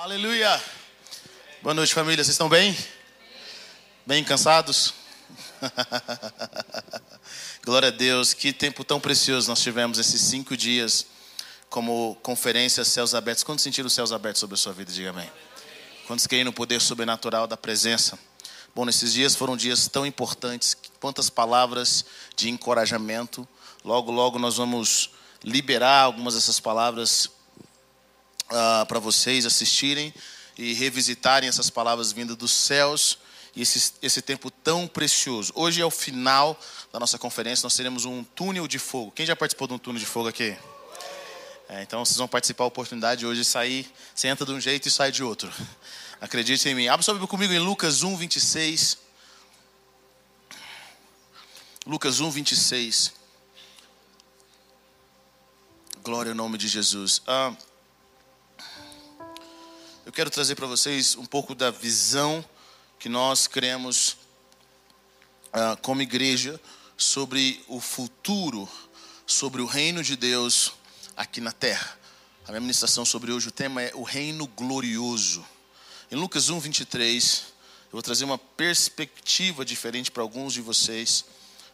[0.00, 0.62] Aleluia!
[1.60, 2.22] Boa noite, família.
[2.22, 2.72] Vocês estão bem?
[4.06, 4.94] Bem cansados?
[7.66, 8.32] Glória a Deus.
[8.32, 11.04] Que tempo tão precioso nós tivemos esses cinco dias
[11.68, 13.42] como conferência Céus Abertos.
[13.42, 14.92] Quantos sentiram céus abertos sobre a sua vida?
[14.92, 15.28] Diga amém.
[16.06, 18.16] Quantos creem no poder sobrenatural da presença?
[18.72, 20.76] Bom, nesses dias foram dias tão importantes.
[21.00, 22.04] Quantas palavras
[22.36, 23.48] de encorajamento.
[23.84, 25.10] Logo, logo nós vamos
[25.42, 27.28] liberar algumas dessas palavras
[28.50, 30.12] uh, para vocês assistirem
[30.56, 33.18] e revisitarem essas palavras vindas dos céus
[33.54, 35.52] e esse, esse tempo tão precioso.
[35.54, 36.58] Hoje é o final
[36.92, 39.12] da nossa conferência, nós teremos um túnel de fogo.
[39.12, 40.56] Quem já participou de um túnel de fogo aqui?
[41.68, 44.88] É, então vocês vão participar da oportunidade de hoje sair, você entra de um jeito
[44.88, 45.52] e sai de outro.
[46.20, 46.88] Acredite em mim.
[46.88, 48.98] Abra sua Bíblia comigo em Lucas 1, 26.
[51.86, 53.12] Lucas 1, 26.
[56.02, 57.22] Glória ao nome de Jesus.
[57.26, 57.52] Ah,
[60.08, 62.42] eu quero trazer para vocês um pouco da visão
[62.98, 64.16] que nós cremos
[65.48, 66.58] uh, como igreja
[66.96, 68.66] sobre o futuro,
[69.26, 70.72] sobre o reino de Deus
[71.14, 71.94] aqui na terra.
[72.46, 75.44] A minha ministração sobre hoje, o tema é o reino glorioso.
[76.10, 77.44] Em Lucas 1, 23,
[77.84, 81.26] eu vou trazer uma perspectiva diferente para alguns de vocês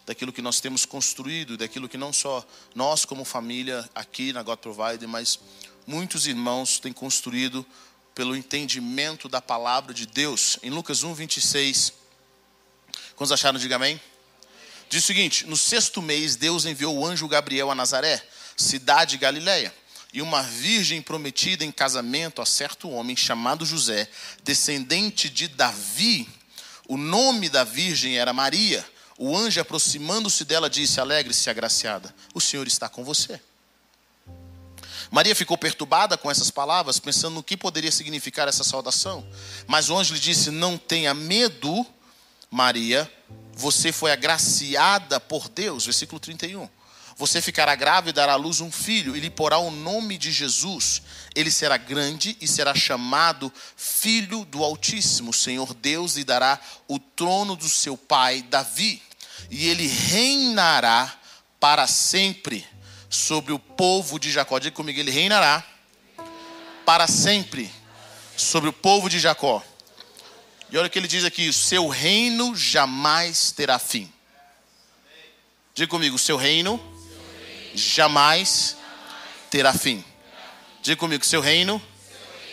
[0.05, 4.58] daquilo que nós temos construído, daquilo que não só nós como família aqui na God
[4.58, 5.38] Provider, mas
[5.86, 7.64] muitos irmãos têm construído
[8.14, 10.58] pelo entendimento da palavra de Deus.
[10.62, 11.92] Em Lucas 1, 26.
[13.16, 13.58] Quantos acharam?
[13.58, 14.00] Diga amém.
[14.88, 18.22] Diz o seguinte: No sexto mês, Deus enviou o anjo Gabriel a Nazaré,
[18.56, 19.74] cidade de Galiléia,
[20.12, 24.08] e uma virgem prometida em casamento a certo homem chamado José,
[24.44, 26.28] descendente de Davi.
[26.86, 28.86] O nome da virgem era Maria.
[29.18, 33.40] O anjo, aproximando-se dela, disse: Alegre-se, agraciada, o Senhor está com você.
[35.10, 39.27] Maria ficou perturbada com essas palavras, pensando no que poderia significar essa saudação.
[39.66, 41.86] Mas o anjo lhe disse: Não tenha medo,
[42.50, 43.11] Maria,
[43.52, 45.84] você foi agraciada por Deus.
[45.84, 46.68] Versículo 31.
[47.17, 50.33] Você ficará grávida e dará à luz um filho, e lhe porá o nome de
[50.33, 51.01] Jesus.
[51.34, 55.30] Ele será grande e será chamado Filho do Altíssimo.
[55.30, 56.58] O Senhor Deus lhe dará
[56.89, 59.01] o trono do seu pai Davi,
[59.48, 61.14] e ele reinará
[61.61, 62.67] para sempre
[63.14, 64.58] sobre o povo de Jacó.
[64.58, 65.64] Diga comigo, ele reinará
[66.85, 67.70] para sempre
[68.36, 69.63] sobre o povo de Jacó.
[70.70, 74.13] E olha o que ele diz aqui: seu reino jamais terá fim.
[75.75, 76.80] Diga comigo, seu reino
[77.75, 78.77] jamais
[79.51, 80.05] terá fim.
[80.83, 81.81] Diga comigo, seu reino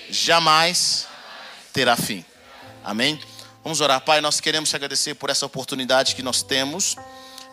[0.10, 1.08] jamais
[1.74, 2.24] terá fim.
[2.84, 3.20] Amém?
[3.64, 4.22] Vamos orar, Pai.
[4.22, 6.96] Nós queremos te agradecer por essa oportunidade que nós temos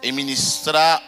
[0.02, 1.02] em ministrar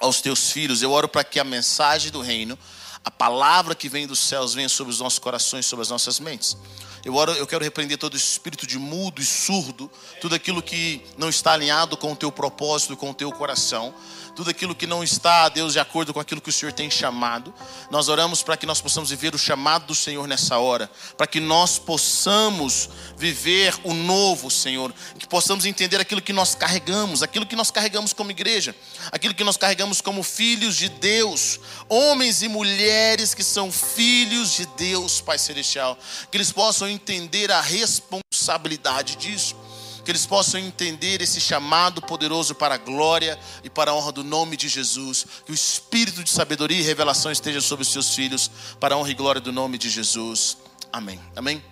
[0.00, 0.82] aos teus filhos.
[0.82, 2.58] Eu oro para que a mensagem do reino,
[3.04, 6.56] a palavra que vem dos céus, venha sobre os nossos corações, sobre as nossas mentes.
[7.04, 9.90] Eu, oro, eu quero repreender todo espírito de mudo e surdo,
[10.20, 13.94] tudo aquilo que não está alinhado com o teu propósito, com o teu coração
[14.34, 17.52] tudo aquilo que não está, Deus, de acordo com aquilo que o Senhor tem chamado.
[17.90, 21.40] Nós oramos para que nós possamos viver o chamado do Senhor nessa hora, para que
[21.40, 27.56] nós possamos viver o novo, Senhor, que possamos entender aquilo que nós carregamos, aquilo que
[27.56, 28.74] nós carregamos como igreja,
[29.12, 34.66] aquilo que nós carregamos como filhos de Deus, homens e mulheres que são filhos de
[34.66, 35.98] Deus, Pai Celestial,
[36.30, 39.56] que eles possam entender a responsabilidade disso
[40.04, 44.24] que eles possam entender esse chamado poderoso para a glória e para a honra do
[44.24, 45.26] nome de Jesus.
[45.44, 49.10] Que o espírito de sabedoria e revelação esteja sobre os seus filhos, para a honra
[49.10, 50.56] e glória do nome de Jesus.
[50.92, 51.20] Amém.
[51.36, 51.62] Amém.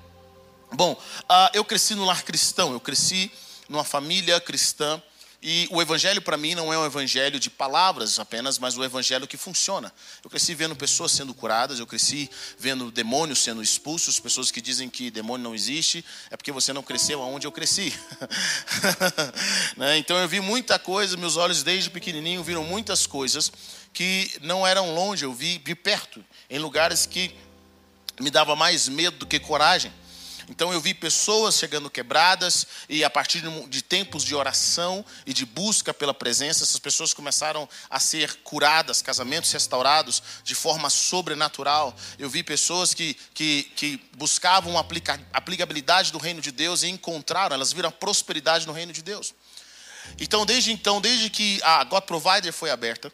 [0.72, 3.30] Bom, uh, eu cresci no lar cristão, eu cresci
[3.68, 5.02] numa família cristã.
[5.40, 9.24] E o evangelho para mim não é um evangelho de palavras apenas, mas o evangelho
[9.24, 9.92] que funciona.
[10.22, 12.28] Eu cresci vendo pessoas sendo curadas, eu cresci
[12.58, 16.82] vendo demônios sendo expulsos, pessoas que dizem que demônio não existe, é porque você não
[16.82, 17.94] cresceu aonde eu cresci.
[19.76, 19.96] né?
[19.98, 23.52] Então eu vi muita coisa, meus olhos desde pequenininho viram muitas coisas
[23.92, 27.32] que não eram longe, eu vi de perto, em lugares que
[28.20, 29.92] me dava mais medo do que coragem.
[30.48, 35.44] Então eu vi pessoas chegando quebradas e a partir de tempos de oração e de
[35.44, 41.94] busca pela presença, essas pessoas começaram a ser curadas, casamentos restaurados de forma sobrenatural.
[42.18, 44.84] Eu vi pessoas que, que, que buscavam a
[45.32, 49.34] aplicabilidade do reino de Deus e encontraram, elas viram a prosperidade no reino de Deus.
[50.18, 53.12] Então, desde então, desde que a God Provider foi aberta,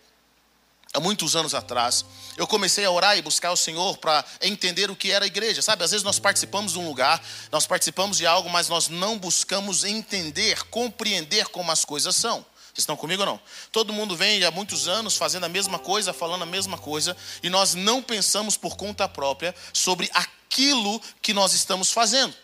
[0.94, 2.04] há muitos anos atrás,
[2.36, 5.60] eu comecei a orar e buscar o Senhor para entender o que era a igreja.
[5.60, 9.18] Sabe, às vezes nós participamos de um lugar, nós participamos de algo, mas nós não
[9.18, 12.46] buscamos entender, compreender como as coisas são.
[12.74, 13.40] Vocês estão comigo ou não?
[13.70, 17.50] Todo mundo vem há muitos anos fazendo a mesma coisa, falando a mesma coisa, e
[17.50, 22.34] nós não pensamos por conta própria sobre aquilo que nós estamos fazendo.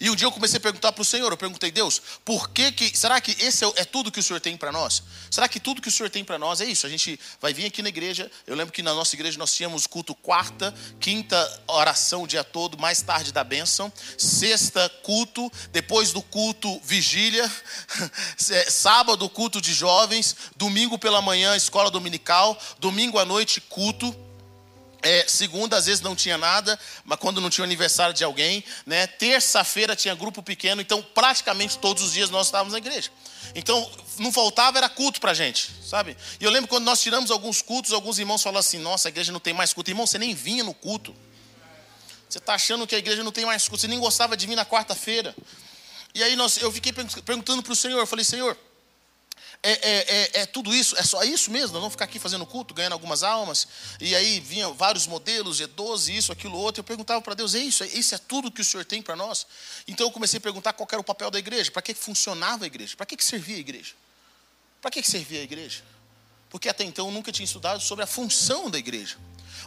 [0.00, 2.72] E um dia eu comecei a perguntar para o Senhor, eu perguntei, Deus, por que
[2.72, 5.02] que, será que esse é, é tudo que o Senhor tem para nós?
[5.30, 6.86] Será que tudo que o Senhor tem para nós é isso?
[6.86, 9.86] A gente vai vir aqui na igreja, eu lembro que na nossa igreja nós tínhamos
[9.86, 16.22] culto quarta, quinta oração o dia todo, mais tarde da bênção, sexta culto, depois do
[16.22, 17.50] culto vigília,
[18.50, 24.14] é, sábado culto de jovens, domingo pela manhã escola dominical, domingo à noite culto,
[25.06, 29.06] é, segunda, às vezes não tinha nada, mas quando não tinha aniversário de alguém, né?
[29.06, 33.08] Terça-feira tinha grupo pequeno, então praticamente todos os dias nós estávamos na igreja.
[33.54, 33.88] Então,
[34.18, 36.16] não faltava, era culto pra gente, sabe?
[36.40, 39.30] E eu lembro quando nós tiramos alguns cultos, alguns irmãos falaram assim: nossa, a igreja
[39.30, 39.90] não tem mais culto.
[39.90, 41.14] Irmão, você nem vinha no culto.
[42.28, 44.56] Você está achando que a igreja não tem mais culto, você nem gostava de vir
[44.56, 45.36] na quarta-feira.
[46.12, 48.58] E aí nós, eu fiquei perguntando para o Senhor, eu falei, Senhor,
[49.68, 52.46] é, é, é, é, tudo isso, é só isso mesmo, nós vamos ficar aqui fazendo
[52.46, 53.66] culto, ganhando algumas almas,
[54.00, 57.82] e aí vinham vários modelos, G12, isso, aquilo, outro, eu perguntava para Deus, é isso,
[57.82, 59.44] é, isso é tudo que o Senhor tem para nós?
[59.88, 62.66] Então eu comecei a perguntar qual era o papel da igreja, para que funcionava a
[62.68, 63.94] igreja, para que servia a igreja?
[64.80, 65.82] Para que servia a igreja?
[66.48, 69.16] Porque até então eu nunca tinha estudado sobre a função da igreja.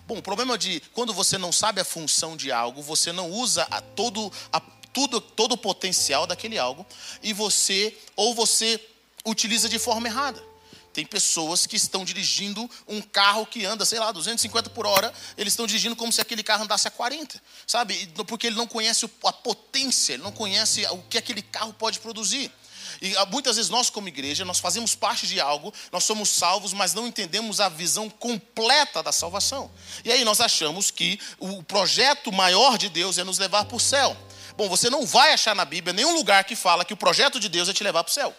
[0.07, 3.63] Bom, o problema de quando você não sabe a função de algo, você não usa
[3.69, 4.61] a todo, a,
[4.93, 6.85] tudo, todo o potencial daquele algo,
[7.21, 8.79] e você, ou você
[9.25, 10.43] utiliza de forma errada.
[10.91, 15.53] Tem pessoas que estão dirigindo um carro que anda, sei lá, 250 por hora, eles
[15.53, 18.11] estão dirigindo como se aquele carro andasse a 40, sabe?
[18.27, 22.51] Porque ele não conhece a potência, ele não conhece o que aquele carro pode produzir.
[23.01, 26.73] E ah, muitas vezes nós, como igreja, nós fazemos parte de algo, nós somos salvos,
[26.73, 29.71] mas não entendemos a visão completa da salvação.
[30.03, 33.79] E aí nós achamos que o projeto maior de Deus é nos levar para o
[33.79, 34.17] céu.
[34.57, 37.47] Bom, você não vai achar na Bíblia nenhum lugar que fala que o projeto de
[37.47, 38.35] Deus é te levar para o céu.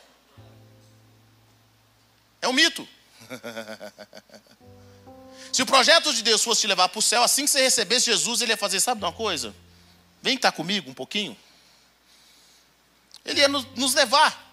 [2.40, 2.87] É um mito.
[5.52, 8.06] Se o projeto de Deus fosse te levar para o céu, assim que você recebesse
[8.06, 9.54] Jesus, ele ia fazer, sabe de uma coisa?
[10.22, 11.37] Vem estar comigo um pouquinho.
[13.25, 14.48] Ele ia nos levar.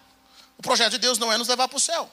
[0.56, 2.10] O projeto de Deus não é nos levar para o céu.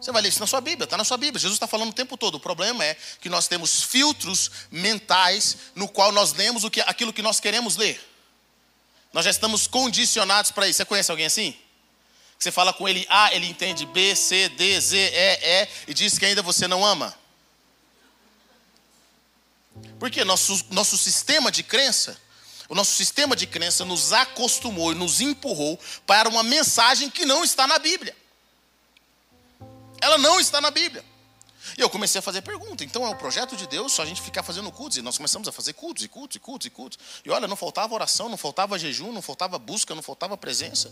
[0.00, 1.40] Você vai ler isso na sua Bíblia, está na sua Bíblia.
[1.40, 2.34] Jesus está falando o tempo todo.
[2.34, 7.12] O problema é que nós temos filtros mentais no qual nós lemos o que, aquilo
[7.12, 8.00] que nós queremos ler.
[9.12, 10.78] Nós já estamos condicionados para isso.
[10.78, 11.56] Você conhece alguém assim?
[12.38, 16.18] Você fala com ele A, ele entende B, C, D, Z, E, E e diz
[16.18, 17.16] que ainda você não ama.
[19.98, 22.18] Porque nosso, nosso sistema de crença,
[22.68, 27.44] o nosso sistema de crença nos acostumou e nos empurrou para uma mensagem que não
[27.44, 28.14] está na Bíblia.
[30.00, 31.04] Ela não está na Bíblia.
[31.76, 32.82] E eu comecei a fazer pergunta.
[32.82, 34.96] Então é o projeto de Deus só a gente ficar fazendo cultos.
[34.96, 36.98] E nós começamos a fazer cultos e cultos e cultos e cultos.
[37.24, 40.90] E olha, não faltava oração, não faltava jejum, não faltava busca, não faltava presença.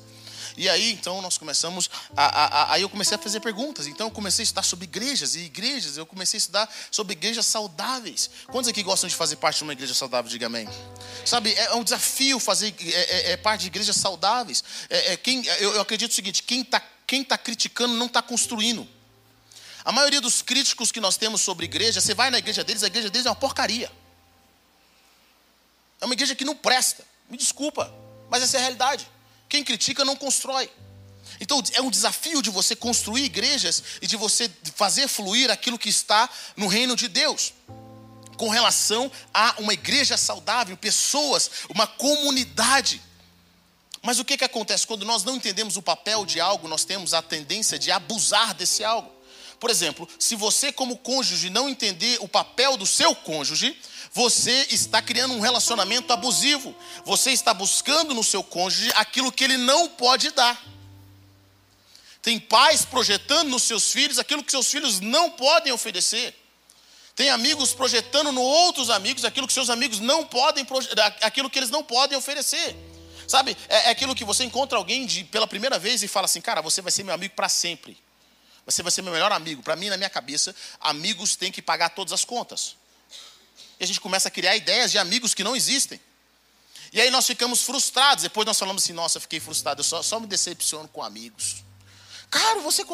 [0.57, 3.87] E aí então nós começamos a, a, a, aí eu comecei a fazer perguntas.
[3.87, 5.97] Então eu comecei a estudar sobre igrejas e igrejas.
[5.97, 8.29] Eu comecei a estudar sobre igrejas saudáveis.
[8.49, 10.31] Quantos aqui gostam de fazer parte de uma igreja saudável?
[10.31, 10.69] Diga amém.
[11.25, 14.63] Sabe, é, é um desafio fazer é, é, é parte de igrejas saudáveis.
[14.91, 18.23] É, é quem, eu, eu acredito o seguinte: quem está quem tá criticando não está
[18.23, 18.89] construindo.
[19.85, 22.87] A maioria dos críticos que nós temos sobre igreja, você vai na igreja deles, a
[22.87, 23.93] igreja deles é uma porcaria.
[26.01, 27.05] É uma igreja que não presta.
[27.29, 27.93] Me desculpa,
[28.31, 29.07] mas essa é a realidade.
[29.49, 30.71] Quem critica não constrói.
[31.41, 35.89] Então é um desafio de você construir igrejas e de você fazer fluir aquilo que
[35.89, 37.53] está no reino de Deus.
[38.37, 43.03] Com relação a uma igreja saudável, pessoas, uma comunidade.
[44.03, 44.87] Mas o que, que acontece?
[44.87, 48.82] Quando nós não entendemos o papel de algo, nós temos a tendência de abusar desse
[48.82, 49.13] algo.
[49.58, 53.77] Por exemplo, se você, como cônjuge, não entender o papel do seu cônjuge,
[54.13, 56.75] você está criando um relacionamento abusivo.
[57.05, 60.63] Você está buscando no seu cônjuge aquilo que ele não pode dar.
[62.23, 66.34] Tem pais projetando nos seus filhos aquilo que seus filhos não podem oferecer.
[67.15, 70.67] Tem amigos projetando no outros amigos aquilo que seus amigos não podem,
[71.20, 72.75] aquilo que eles não podem oferecer.
[73.27, 76.41] Sabe, é, é aquilo que você encontra alguém de, pela primeira vez e fala assim,
[76.41, 77.96] cara, você vai ser meu amigo para sempre.
[78.67, 79.63] Você vai ser meu melhor amigo.
[79.63, 82.77] Para mim, na minha cabeça, amigos têm que pagar todas as contas.
[83.79, 86.01] E a gente começa a criar ideias de amigos que não existem.
[86.93, 88.23] E aí nós ficamos frustrados.
[88.23, 91.65] Depois nós falamos assim: nossa, fiquei frustrado, eu só, só me decepciono com amigos.
[92.31, 92.85] Cara, você,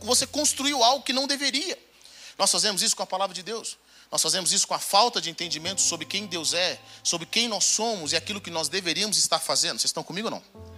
[0.00, 1.78] você construiu algo que não deveria.
[2.36, 3.78] Nós fazemos isso com a palavra de Deus.
[4.10, 7.64] Nós fazemos isso com a falta de entendimento sobre quem Deus é, sobre quem nós
[7.64, 9.78] somos e aquilo que nós deveríamos estar fazendo.
[9.78, 10.73] Vocês estão comigo ou não?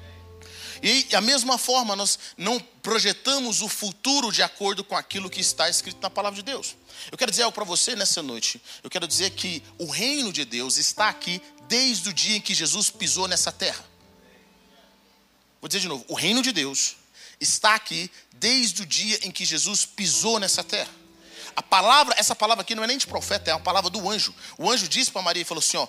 [0.83, 5.69] E da mesma forma, nós não projetamos o futuro de acordo com aquilo que está
[5.69, 6.77] escrito na palavra de Deus.
[7.11, 8.61] Eu quero dizer algo para você nessa noite.
[8.83, 12.55] Eu quero dizer que o reino de Deus está aqui desde o dia em que
[12.55, 13.85] Jesus pisou nessa terra.
[15.61, 16.97] Vou dizer de novo: o reino de Deus
[17.41, 20.91] está aqui desde o dia em que Jesus pisou nessa terra.
[21.55, 24.35] a palavra, essa palavra aqui não é nem de profeta, é uma palavra do anjo.
[24.59, 25.89] O anjo disse para Maria e falou assim: ó,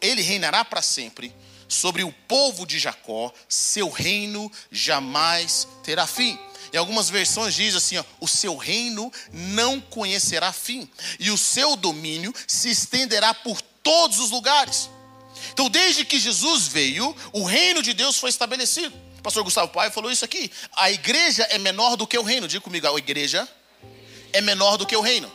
[0.00, 1.34] ele reinará para sempre
[1.74, 6.38] sobre o povo de Jacó, seu reino jamais terá fim.
[6.72, 10.88] Em algumas versões diz assim: ó, o seu reino não conhecerá fim,
[11.18, 14.90] e o seu domínio se estenderá por todos os lugares.
[15.52, 18.94] Então, desde que Jesus veio, o reino de Deus foi estabelecido.
[19.18, 20.50] O pastor Gustavo Pai falou isso aqui.
[20.74, 22.48] A igreja é menor do que o reino.
[22.48, 23.48] Diga comigo, a igreja
[24.32, 25.30] é menor do que o reino.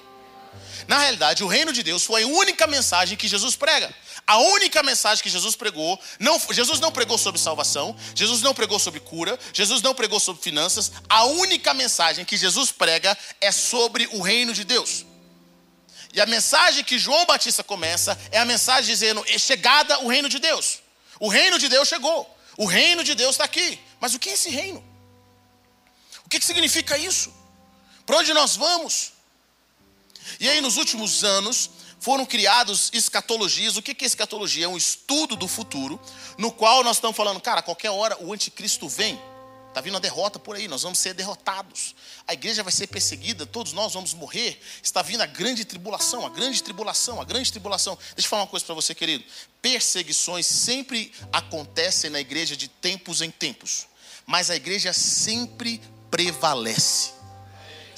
[0.88, 3.93] Na realidade, o reino de Deus foi a única mensagem que Jesus prega.
[4.29, 8.77] A única mensagem que Jesus pregou, não, Jesus não pregou sobre salvação, Jesus não pregou
[8.77, 10.91] sobre cura, Jesus não pregou sobre finanças.
[11.09, 15.03] A única mensagem que Jesus prega é sobre o reino de Deus.
[16.13, 20.29] E a mensagem que João Batista começa é a mensagem dizendo: é chegada o reino
[20.29, 20.77] de Deus.
[21.19, 22.38] O reino de Deus chegou.
[22.55, 23.79] O reino de Deus está aqui.
[24.00, 24.83] Mas o que é esse reino?
[26.24, 27.33] O que, que significa isso?
[28.05, 29.12] Para onde nós vamos?
[30.39, 33.77] E aí, nos últimos anos, foram criados escatologias.
[33.77, 34.65] O que é escatologia?
[34.65, 36.00] É um estudo do futuro,
[36.38, 39.20] no qual nós estamos falando, cara, a qualquer hora o anticristo vem.
[39.70, 41.94] Está vindo a derrota por aí, nós vamos ser derrotados.
[42.27, 44.60] A igreja vai ser perseguida, todos nós vamos morrer.
[44.82, 47.96] Está vindo a grande tribulação, a grande tribulação, a grande tribulação.
[48.15, 49.24] Deixa eu falar uma coisa para você, querido.
[49.62, 53.86] Perseguições sempre acontecem na igreja de tempos em tempos,
[54.25, 55.79] mas a igreja sempre
[56.10, 57.19] prevalece.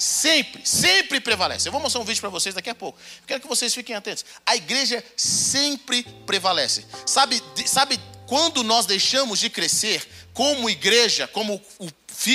[0.02, 1.68] Sempre, sempre prevalece.
[1.68, 2.98] Eu vou mostrar um vídeo para vocês daqui a pouco.
[3.24, 4.24] quero que vocês fiquem atentos.
[4.44, 6.84] A igreja sempre prevalece.
[7.06, 10.04] Sabe, sabe quando nós deixamos de crescer
[10.34, 11.62] como igreja, como,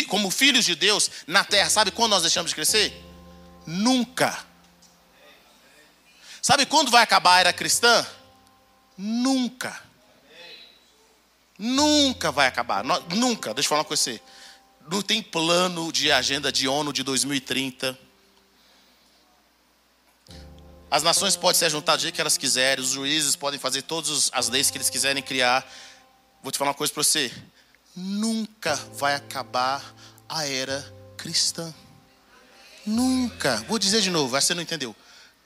[0.07, 1.69] como filhos de Deus na terra?
[1.69, 2.93] Sabe quando nós deixamos de crescer?
[3.65, 4.45] Nunca.
[6.41, 8.07] Sabe quando vai acabar a era cristã?
[8.97, 9.77] Nunca.
[11.59, 12.85] Nunca vai acabar.
[13.13, 13.53] Nunca.
[13.53, 14.21] Deixa eu falar coisa você
[14.89, 17.97] não tem plano de agenda de ONU de 2030.
[20.89, 24.29] As nações podem se juntar do jeito que elas quiserem, os juízes podem fazer todas
[24.33, 25.69] as leis que eles quiserem criar.
[26.41, 27.31] Vou te falar uma coisa para você:
[27.95, 29.83] nunca vai acabar
[30.29, 30.81] a era
[31.17, 31.73] cristã.
[32.85, 33.57] Nunca.
[33.67, 34.95] Vou dizer de novo, você não entendeu.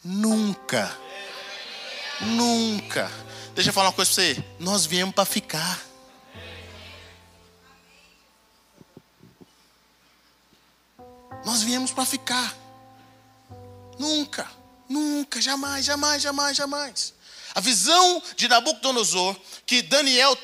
[0.03, 0.95] Nunca.
[2.21, 3.11] Nunca.
[3.55, 4.43] Deixa eu falar uma coisa para você.
[4.59, 5.90] Nós viemos para ficar.
[11.45, 12.55] Nós viemos para ficar.
[13.97, 14.49] Nunca,
[14.87, 17.13] nunca, jamais, jamais, jamais, jamais.
[17.53, 20.37] A visão de Nabucodonosor, que Daniel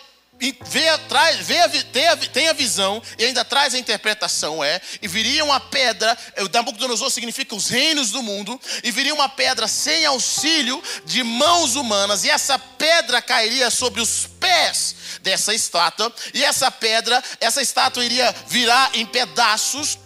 [0.70, 4.80] vê atrás, vê a, tem, a, tem a visão e ainda traz a interpretação é,
[5.02, 9.68] e viria uma pedra, o Nabucodonosor significa os reinos do mundo, e viria uma pedra
[9.68, 16.44] sem auxílio de mãos humanas, e essa pedra cairia sobre os pés dessa estátua, e
[16.44, 19.98] essa pedra, essa estátua iria virar em pedaços,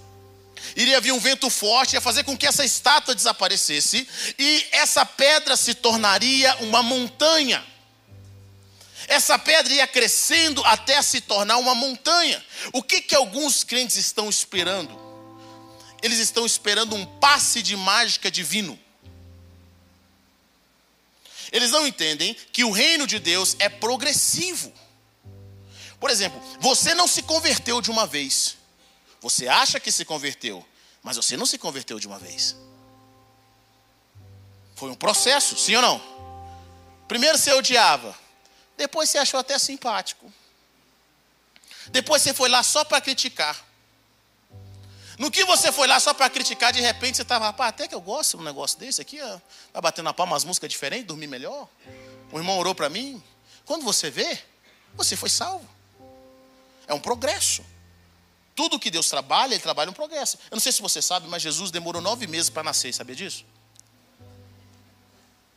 [0.76, 5.56] iria vir um vento forte, ia fazer com que essa estátua desaparecesse, e essa pedra
[5.56, 7.66] se tornaria uma montanha.
[9.08, 12.44] Essa pedra ia crescendo até se tornar uma montanha.
[12.72, 15.00] O que, que alguns crentes estão esperando?
[16.02, 18.80] Eles estão esperando um passe de mágica divino.
[21.52, 24.72] Eles não entendem que o reino de Deus é progressivo.
[26.00, 28.58] Por exemplo, você não se converteu de uma vez.
[29.22, 30.66] Você acha que se converteu,
[31.04, 32.56] mas você não se converteu de uma vez.
[34.76, 36.02] Foi um processo, sim ou não?
[37.08, 38.18] Primeiro você odiava,
[38.76, 40.32] depois você achou até simpático.
[41.90, 43.64] Depois você foi lá só para criticar.
[45.20, 47.94] No que você foi lá só para criticar, de repente você estava, rapaz, até que
[47.94, 49.40] eu gosto de um negócio desse aqui, ó,
[49.72, 51.68] vai batendo na palma umas músicas diferentes, dormir melhor.
[52.32, 53.22] O irmão orou para mim.
[53.66, 54.42] Quando você vê,
[54.96, 55.68] você foi salvo.
[56.88, 57.64] É um progresso.
[58.56, 60.38] Tudo que Deus trabalha, Ele trabalha um progresso.
[60.50, 63.46] Eu não sei se você sabe, mas Jesus demorou nove meses para nascer, sabia disso?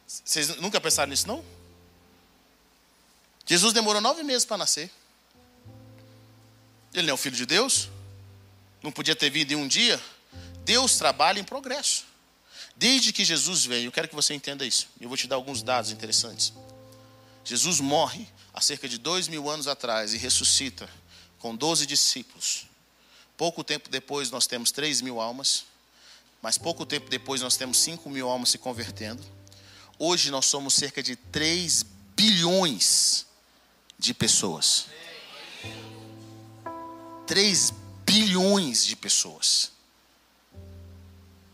[0.07, 1.45] Vocês nunca pensaram nisso, não?
[3.47, 4.91] Jesus demorou nove meses para nascer.
[6.93, 7.89] Ele não é o filho de Deus?
[8.83, 10.01] Não podia ter vindo em um dia?
[10.65, 12.05] Deus trabalha em progresso.
[12.77, 14.89] Desde que Jesus veio, eu quero que você entenda isso.
[15.01, 16.53] Eu vou te dar alguns dados interessantes.
[17.45, 20.89] Jesus morre há cerca de dois mil anos atrás e ressuscita
[21.39, 22.67] com doze discípulos.
[23.37, 25.65] Pouco tempo depois nós temos 3 mil almas,
[26.41, 29.23] mas pouco tempo depois nós temos 5 mil almas se convertendo.
[29.99, 31.85] Hoje nós somos cerca de 3
[32.17, 33.27] bilhões
[33.99, 34.87] de pessoas.
[37.27, 37.73] 3
[38.05, 39.73] bilhões de pessoas.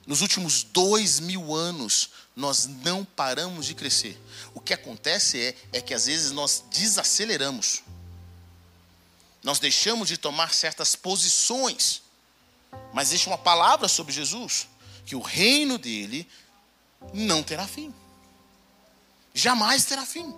[0.06, 4.20] Nos últimos dois mil anos, nós não paramos de crescer.
[4.52, 7.82] O que acontece é, é que às vezes nós desaceleramos.
[9.42, 12.02] Nós deixamos de tomar certas posições.
[12.92, 14.68] Mas existe uma palavra sobre Jesus
[15.04, 16.28] que o reino dele
[17.12, 17.92] não terá fim.
[19.34, 20.34] Jamais terá fim.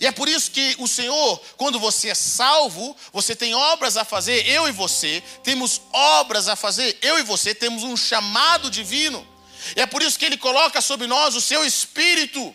[0.00, 4.04] E é por isso que o Senhor, quando você é salvo, você tem obras a
[4.04, 9.26] fazer, eu e você temos obras a fazer, eu e você temos um chamado divino.
[9.76, 12.54] E é por isso que Ele coloca sobre nós o seu Espírito.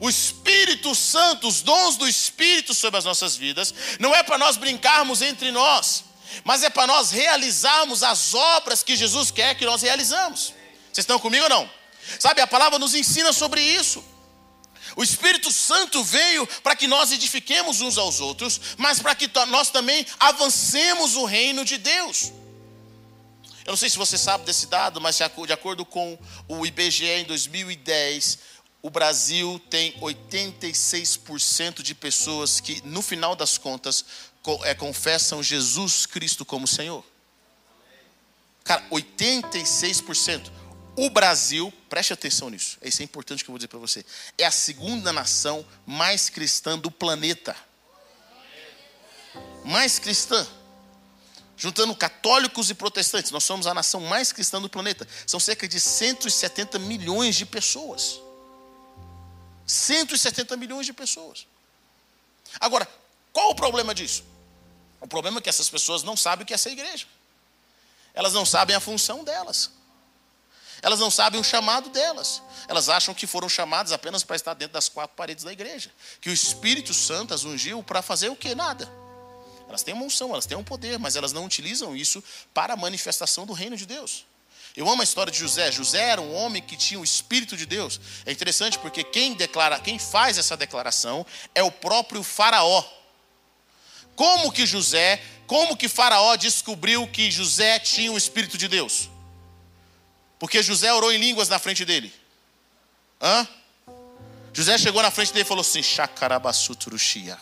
[0.00, 4.56] O Espírito Santo, os dons do Espírito sobre as nossas vidas, não é para nós
[4.56, 6.04] brincarmos entre nós,
[6.44, 10.54] mas é para nós realizarmos as obras que Jesus quer que nós realizamos.
[10.92, 11.70] Vocês estão comigo ou não?
[12.18, 14.04] Sabe, a palavra nos ensina sobre isso.
[14.96, 19.70] O Espírito Santo veio para que nós edifiquemos uns aos outros, mas para que nós
[19.70, 22.32] também avancemos o reino de Deus.
[23.64, 26.18] Eu não sei se você sabe desse dado, mas de acordo com
[26.48, 28.38] o IBGE em 2010,
[28.82, 34.04] o Brasil tem 86% de pessoas que, no final das contas,
[34.64, 37.04] é, confessam Jesus Cristo como Senhor.
[38.64, 40.50] Cara, 86%.
[40.96, 44.04] O Brasil, preste atenção nisso, isso é importante que eu vou dizer para você,
[44.36, 47.56] é a segunda nação mais cristã do planeta.
[49.64, 50.46] Mais cristã.
[51.56, 55.06] Juntando católicos e protestantes, nós somos a nação mais cristã do planeta.
[55.26, 58.18] São cerca de 170 milhões de pessoas.
[59.70, 61.46] 170 milhões de pessoas.
[62.58, 62.88] Agora,
[63.32, 64.24] qual o problema disso?
[65.00, 67.06] O problema é que essas pessoas não sabem o que é essa igreja.
[68.12, 69.70] Elas não sabem a função delas.
[70.82, 72.42] Elas não sabem o chamado delas.
[72.66, 75.92] Elas acham que foram chamadas apenas para estar dentro das quatro paredes da igreja.
[76.20, 78.54] Que o Espírito Santo as ungiu para fazer o que?
[78.54, 78.90] Nada.
[79.68, 82.76] Elas têm uma unção, elas têm um poder, mas elas não utilizam isso para a
[82.76, 84.26] manifestação do reino de Deus.
[84.76, 85.70] Eu amo a história de José.
[85.72, 88.00] José era um homem que tinha o Espírito de Deus.
[88.24, 92.84] É interessante porque quem declara, quem faz essa declaração é o próprio Faraó.
[94.14, 99.08] Como que José, como que Faraó descobriu que José tinha o Espírito de Deus?
[100.38, 102.12] Porque José orou em línguas na frente dele.
[103.20, 103.46] Hã?
[104.52, 107.38] José chegou na frente dele e falou assim: Chacarabassuturuxia.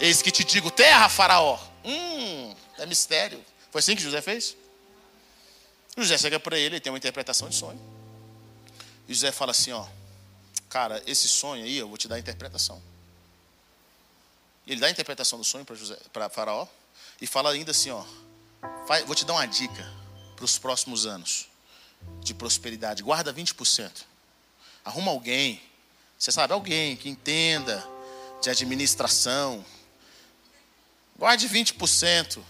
[0.00, 1.58] Eis que te digo, terra, Faraó.
[1.84, 3.44] Hum, é mistério.
[3.70, 4.56] Foi assim que José fez?
[6.02, 7.80] José chega para ele, ele tem uma interpretação de sonho.
[9.08, 9.86] E José fala assim: Ó,
[10.68, 12.82] cara, esse sonho aí eu vou te dar a interpretação.
[14.66, 15.66] Ele dá a interpretação do sonho
[16.12, 16.66] para Faraó
[17.20, 18.04] e fala ainda assim: Ó,
[19.06, 19.92] vou te dar uma dica
[20.34, 21.48] para os próximos anos
[22.20, 24.04] de prosperidade, guarda 20%.
[24.84, 25.62] Arruma alguém,
[26.18, 27.86] você sabe, alguém que entenda
[28.42, 29.64] de administração.
[31.16, 32.42] Guarde 20%.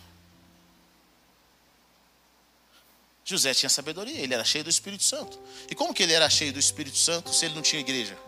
[3.25, 5.41] José tinha sabedoria, ele era cheio do Espírito Santo.
[5.71, 8.19] E como que ele era cheio do Espírito Santo se ele não tinha igreja?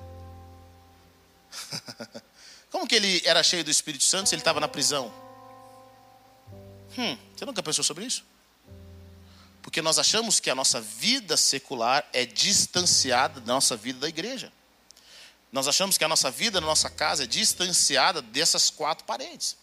[2.70, 5.12] como que ele era cheio do Espírito Santo se ele estava na prisão?
[6.96, 8.24] Hum, você nunca pensou sobre isso?
[9.60, 14.50] Porque nós achamos que a nossa vida secular é distanciada da nossa vida da igreja.
[15.52, 19.56] Nós achamos que a nossa vida na nossa casa é distanciada dessas quatro paredes.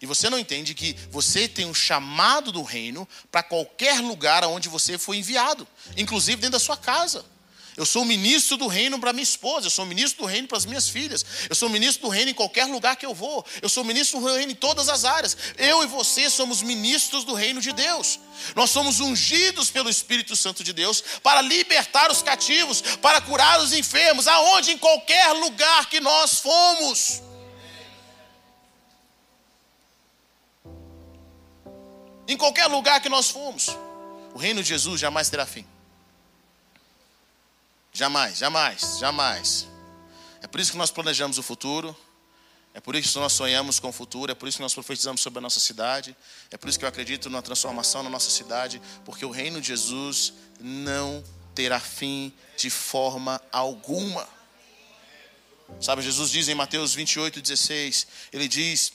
[0.00, 4.68] E você não entende que você tem um chamado do reino para qualquer lugar aonde
[4.68, 7.24] você foi enviado, inclusive dentro da sua casa.
[7.76, 10.66] Eu sou ministro do reino para minha esposa, eu sou ministro do reino para as
[10.66, 13.84] minhas filhas, eu sou ministro do reino em qualquer lugar que eu vou, eu sou
[13.84, 15.36] ministro do reino em todas as áreas.
[15.56, 18.18] Eu e você somos ministros do reino de Deus.
[18.56, 23.72] Nós somos ungidos pelo Espírito Santo de Deus para libertar os cativos, para curar os
[23.72, 27.22] enfermos, aonde em qualquer lugar que nós fomos.
[32.30, 33.66] Em qualquer lugar que nós fomos,
[34.32, 35.66] o reino de Jesus jamais terá fim.
[37.92, 39.66] Jamais, jamais, jamais.
[40.40, 41.96] É por isso que nós planejamos o futuro.
[42.72, 45.20] É por isso que nós sonhamos com o futuro, é por isso que nós profetizamos
[45.20, 46.16] sobre a nossa cidade,
[46.52, 49.66] é por isso que eu acredito na transformação na nossa cidade, porque o reino de
[49.66, 54.28] Jesus não terá fim de forma alguma.
[55.80, 58.92] Sabe, Jesus diz em Mateus 28, 16, ele diz: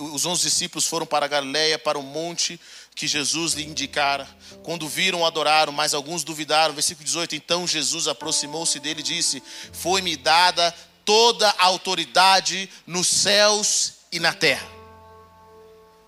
[0.00, 2.58] os onze discípulos foram para a Galileia, para o monte
[2.94, 4.26] que Jesus lhe indicara.
[4.62, 6.72] Quando viram, adoraram, mas alguns duvidaram.
[6.72, 9.42] Versículo 18: Então Jesus aproximou-se dele e disse:
[9.72, 14.66] Foi-me dada toda a autoridade nos céus e na terra.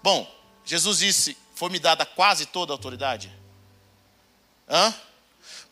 [0.03, 0.27] Bom,
[0.65, 3.31] Jesus disse: Foi-me dada quase toda a autoridade.
[4.69, 4.95] Hã?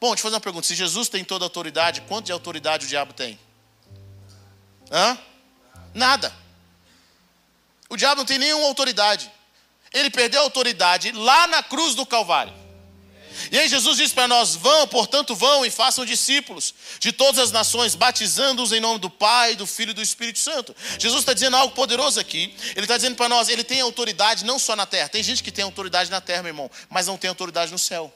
[0.01, 2.85] Bom, deixa eu fazer uma pergunta: se Jesus tem toda a autoridade, quanto de autoridade
[2.85, 3.39] o diabo tem?
[4.91, 5.17] Hã?
[5.95, 6.44] Nada.
[7.95, 9.31] O diabo não tem nenhuma autoridade
[9.95, 12.53] ele perdeu a autoridade lá na cruz do Calvário.
[13.51, 17.53] E aí Jesus diz para nós: vão, portanto, vão e façam discípulos de todas as
[17.53, 20.75] nações, batizando-os em nome do Pai, do Filho e do Espírito Santo.
[20.99, 22.55] Jesus está dizendo algo poderoso aqui.
[22.73, 25.09] Ele está dizendo para nós: ele tem autoridade não só na terra.
[25.09, 28.13] Tem gente que tem autoridade na terra, meu irmão, mas não tem autoridade no céu.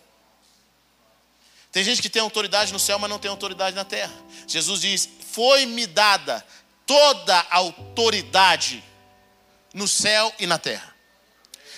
[1.71, 4.12] Tem gente que tem autoridade no céu, mas não tem autoridade na terra.
[4.49, 6.45] Jesus diz: Foi-me dada
[6.87, 8.83] toda a autoridade
[9.73, 10.95] no céu e na terra.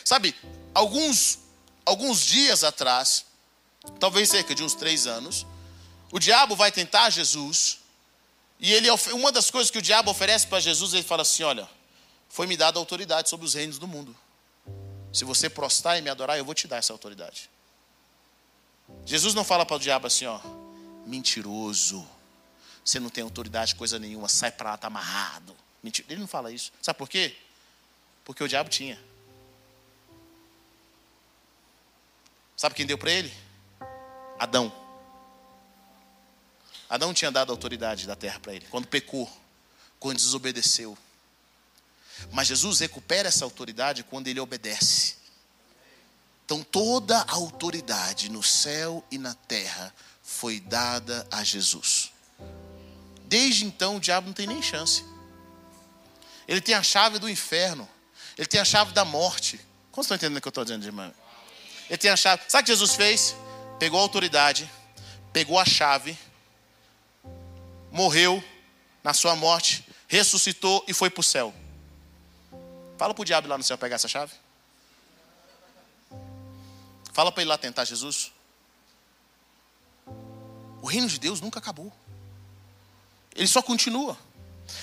[0.05, 0.35] Sabe,
[0.75, 1.39] alguns,
[1.85, 3.25] alguns dias atrás,
[3.99, 5.47] talvez cerca de uns três anos,
[6.11, 7.79] o diabo vai tentar Jesus,
[8.59, 11.69] e ele uma das coisas que o diabo oferece para Jesus, ele fala assim: Olha,
[12.29, 14.17] foi me dada autoridade sobre os reinos do mundo.
[15.13, 17.51] Se você prostrar e me adorar, eu vou te dar essa autoridade.
[19.05, 20.41] Jesus não fala para o diabo assim, ó,
[21.07, 22.07] mentiroso.
[22.85, 25.55] Você não tem autoridade, coisa nenhuma, sai para lá, está amarrado.
[26.09, 26.73] Ele não fala isso.
[26.81, 27.37] Sabe por quê?
[28.25, 28.99] Porque o diabo tinha.
[32.57, 33.33] Sabe quem deu para ele?
[34.39, 34.73] Adão.
[36.89, 39.31] Adão tinha dado autoridade da terra para ele, quando pecou,
[39.99, 40.99] quando desobedeceu.
[42.33, 45.17] Mas Jesus recupera essa autoridade quando ele obedece.
[46.45, 52.13] Então toda a autoridade no céu e na terra foi dada a Jesus.
[53.25, 55.05] Desde então o diabo não tem nem chance.
[56.49, 57.89] Ele tem a chave do inferno.
[58.41, 59.61] Ele tem a chave da morte.
[59.93, 61.13] Como estão entendendo o que eu estou dizendo, irmão?
[61.91, 62.43] Ele tem a chave.
[62.49, 63.37] Sabe o que Jesus fez?
[63.79, 64.69] Pegou a autoridade,
[65.31, 66.19] pegou a chave,
[67.93, 68.43] morreu
[69.05, 71.55] na sua morte, ressuscitou e foi para o céu.
[72.97, 74.33] Fala para o diabo lá no céu pegar essa chave.
[77.13, 78.33] Fala para ele lá tentar Jesus.
[80.81, 81.93] O reino de Deus nunca acabou.
[83.35, 84.17] Ele só continua.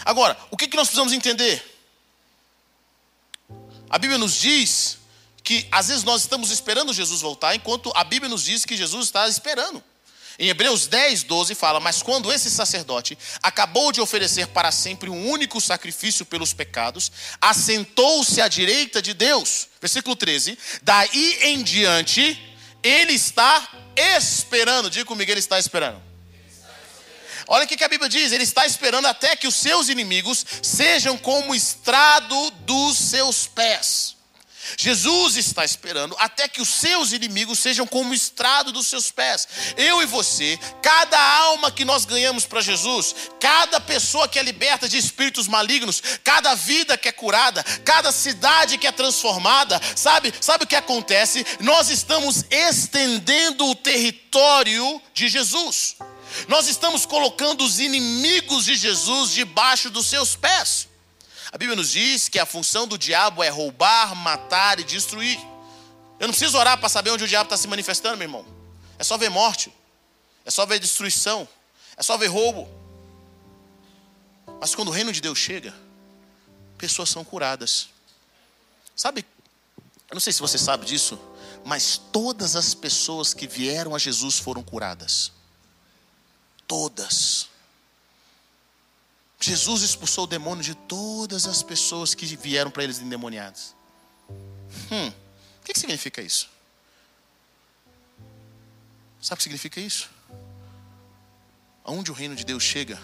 [0.05, 1.76] Agora, o que, que nós precisamos entender?
[3.89, 4.97] A Bíblia nos diz
[5.43, 9.05] que às vezes nós estamos esperando Jesus voltar, enquanto a Bíblia nos diz que Jesus
[9.05, 9.81] está esperando.
[10.39, 15.29] Em Hebreus 10, 12 fala: Mas quando esse sacerdote acabou de oferecer para sempre um
[15.29, 19.67] único sacrifício pelos pecados, assentou-se à direita de Deus.
[19.81, 22.39] Versículo 13: Daí em diante,
[22.83, 24.89] ele está esperando.
[24.89, 26.06] Diga comigo, ele está esperando.
[27.47, 31.17] Olha o que a Bíblia diz: Ele está esperando até que os seus inimigos sejam
[31.17, 34.17] como estrado dos seus pés.
[34.75, 39.47] Jesus está esperando até que os seus inimigos sejam como estrado dos seus pés.
[39.77, 44.89] Eu e você, cada alma que nós ganhamos para Jesus, cada pessoa que é liberta
[44.89, 50.33] de espíritos malignos, cada vida que é curada, cada cidade que é transformada, sabe?
[50.41, 51.45] Sabe o que acontece?
[51.59, 55.95] Nós estamos estendendo o território de Jesus.
[56.47, 60.87] Nós estamos colocando os inimigos de Jesus debaixo dos seus pés.
[61.51, 65.39] A Bíblia nos diz que a função do diabo é roubar, matar e destruir.
[66.19, 68.45] Eu não preciso orar para saber onde o diabo está se manifestando, meu irmão.
[68.99, 69.71] É só ver morte,
[70.43, 71.47] é só ver destruição,
[71.95, 72.67] é só ver roubo.
[74.59, 75.73] Mas quando o reino de Deus chega,
[76.77, 77.89] pessoas são curadas.
[78.95, 79.25] Sabe,
[80.09, 81.19] eu não sei se você sabe disso,
[81.63, 85.31] mas todas as pessoas que vieram a Jesus foram curadas.
[86.67, 87.49] Todas.
[89.39, 93.75] Jesus expulsou o demônio de todas as pessoas que vieram para eles endemoniadas.
[94.91, 96.49] Hum, o que, significa isso?
[99.21, 100.09] Sabe o que significa isso?
[101.83, 103.01] Aonde o reino de Deus chega,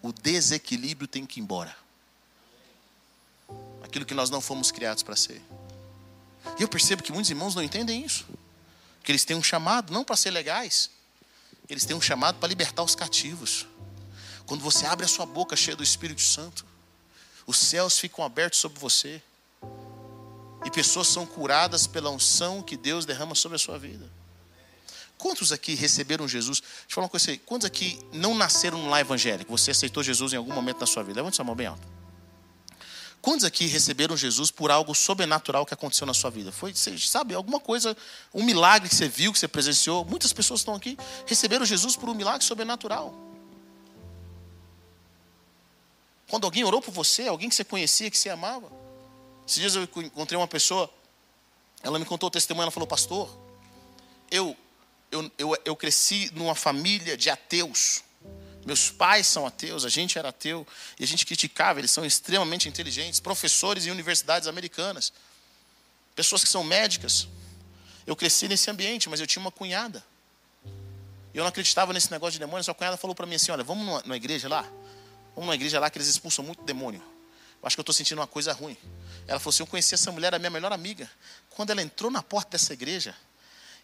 [0.00, 1.76] o desequilíbrio tem que ir embora.
[3.82, 5.42] Aquilo que nós não fomos criados para ser.
[6.58, 8.26] E eu percebo que muitos irmãos não entendem isso.
[9.02, 10.90] Que eles têm um chamado não para ser legais,
[11.68, 13.66] eles têm um chamado para libertar os cativos.
[14.46, 16.64] Quando você abre a sua boca cheia do Espírito Santo,
[17.46, 19.22] os céus ficam abertos sobre você.
[20.64, 24.10] E pessoas são curadas pela unção que Deus derrama sobre a sua vida.
[25.18, 26.60] Quantos aqui receberam Jesus?
[26.60, 27.38] Deixa eu falar uma coisa aí.
[27.38, 29.50] Quantos aqui não nasceram no lar evangélico?
[29.50, 31.20] Você aceitou Jesus em algum momento da sua vida?
[31.20, 31.97] Levante sua mão bem alta.
[33.20, 36.52] Quantos aqui receberam Jesus por algo sobrenatural que aconteceu na sua vida?
[36.52, 37.96] Foi, você sabe, alguma coisa,
[38.32, 40.04] um milagre que você viu, que você presenciou.
[40.04, 43.14] Muitas pessoas estão aqui, receberam Jesus por um milagre sobrenatural.
[46.28, 48.70] Quando alguém orou por você, alguém que você conhecia, que você amava.
[49.46, 50.88] Esses dias eu encontrei uma pessoa,
[51.82, 53.34] ela me contou o testemunho, ela falou, pastor,
[54.30, 54.54] eu,
[55.10, 58.04] eu, eu, eu cresci numa família de ateus.
[58.68, 60.66] Meus pais são ateus, a gente era ateu,
[61.00, 65.10] e a gente criticava, eles são extremamente inteligentes, professores em universidades americanas,
[66.14, 67.26] pessoas que são médicas.
[68.06, 70.04] Eu cresci nesse ambiente, mas eu tinha uma cunhada.
[71.32, 73.86] Eu não acreditava nesse negócio de demônio, sua cunhada falou para mim assim: olha, vamos
[73.86, 74.60] numa, numa igreja lá?
[75.34, 77.00] Vamos numa igreja lá que eles expulsam muito demônio.
[77.62, 78.76] Eu acho que eu estou sentindo uma coisa ruim.
[79.26, 81.10] Ela falou assim: Eu conheci essa mulher, a minha melhor amiga.
[81.48, 83.16] Quando ela entrou na porta dessa igreja,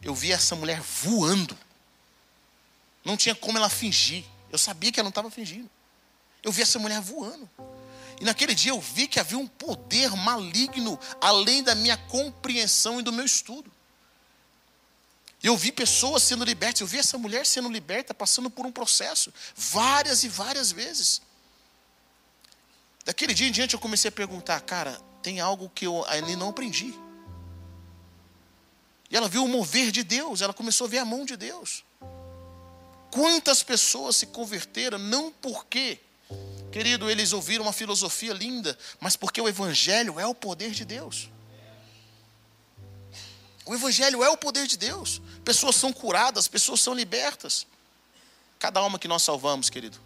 [0.02, 1.56] eu vi essa mulher voando.
[3.02, 4.26] Não tinha como ela fingir.
[4.54, 5.68] Eu sabia que ela não estava fingindo.
[6.40, 7.50] Eu vi essa mulher voando.
[8.20, 13.02] E naquele dia eu vi que havia um poder maligno além da minha compreensão e
[13.02, 13.68] do meu estudo.
[15.42, 19.34] Eu vi pessoas sendo libertas, eu vi essa mulher sendo liberta, passando por um processo,
[19.56, 21.20] várias e várias vezes.
[23.04, 26.50] Daquele dia em diante eu comecei a perguntar, cara, tem algo que eu ali não
[26.50, 26.94] aprendi.
[29.10, 31.83] E ela viu o mover de Deus, ela começou a ver a mão de Deus.
[33.14, 36.00] Quantas pessoas se converteram, não porque,
[36.72, 41.30] querido, eles ouviram uma filosofia linda, mas porque o Evangelho é o poder de Deus.
[43.64, 45.22] O Evangelho é o poder de Deus.
[45.44, 47.68] Pessoas são curadas, pessoas são libertas.
[48.58, 49.96] Cada alma que nós salvamos, querido,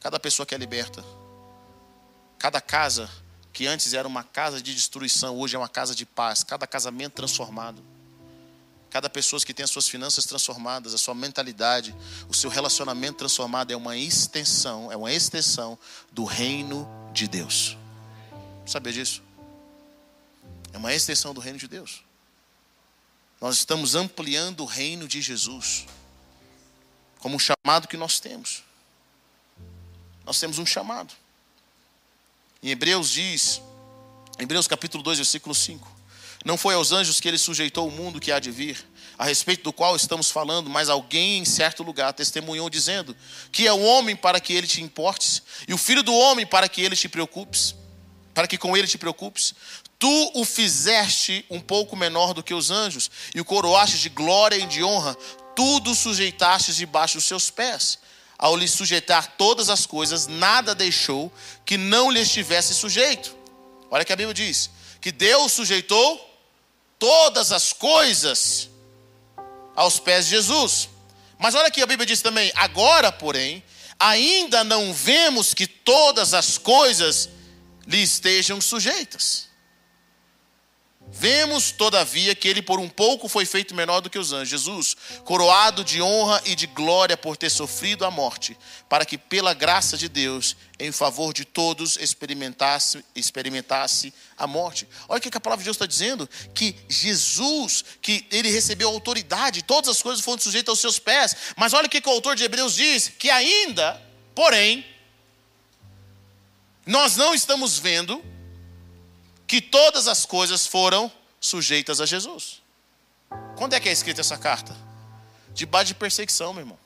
[0.00, 1.04] cada pessoa que é liberta,
[2.38, 3.10] cada casa
[3.52, 7.12] que antes era uma casa de destruição, hoje é uma casa de paz, cada casamento
[7.12, 7.84] transformado.
[8.90, 11.94] Cada pessoa que tem as suas finanças transformadas, a sua mentalidade,
[12.28, 15.78] o seu relacionamento transformado é uma extensão, é uma extensão
[16.10, 17.76] do reino de Deus.
[18.66, 19.22] Sabia disso?
[20.72, 22.02] É uma extensão do reino de Deus.
[23.40, 25.86] Nós estamos ampliando o reino de Jesus.
[27.18, 28.62] Como um chamado que nós temos.
[30.24, 31.14] Nós temos um chamado.
[32.62, 33.60] Em Hebreus diz,
[34.38, 35.97] Hebreus capítulo 2, versículo 5.
[36.44, 38.84] Não foi aos anjos que ele sujeitou o mundo que há de vir,
[39.18, 43.16] a respeito do qual estamos falando, mas alguém em certo lugar testemunhou dizendo
[43.50, 46.68] que é o homem para que ele te importes e o filho do homem para
[46.68, 47.74] que ele te preocupes,
[48.32, 49.54] para que com ele te preocupes.
[49.98, 54.56] Tu o fizeste um pouco menor do que os anjos e o coroaste de glória
[54.56, 55.16] e de honra,
[55.56, 57.98] tudo sujeitaste debaixo dos seus pés.
[58.38, 61.32] Ao lhe sujeitar todas as coisas, nada deixou
[61.66, 63.36] que não lhe estivesse sujeito.
[63.90, 64.70] Olha que a Bíblia diz:
[65.00, 66.27] que Deus sujeitou
[66.98, 68.68] todas as coisas
[69.74, 70.88] aos pés de Jesus.
[71.38, 73.62] Mas olha aqui, a Bíblia diz também: agora, porém,
[73.98, 77.28] ainda não vemos que todas as coisas
[77.86, 79.47] lhe estejam sujeitas.
[81.10, 84.48] Vemos, todavia, que ele por um pouco foi feito menor do que os anjos.
[84.48, 88.56] Jesus, coroado de honra e de glória por ter sofrido a morte,
[88.88, 94.86] para que, pela graça de Deus, em favor de todos, experimentasse, experimentasse a morte.
[95.08, 99.62] Olha o que a palavra de Deus está dizendo: que Jesus, que ele recebeu autoridade,
[99.62, 101.34] todas as coisas foram sujeitas aos seus pés.
[101.56, 104.00] Mas olha o que o autor de Hebreus diz: que ainda,
[104.34, 104.84] porém,
[106.86, 108.22] nós não estamos vendo
[109.48, 112.60] que todas as coisas foram sujeitas a Jesus.
[113.56, 114.76] Quando é que é escrita essa carta?
[115.54, 116.78] Debaixo de perseguição, meu irmão.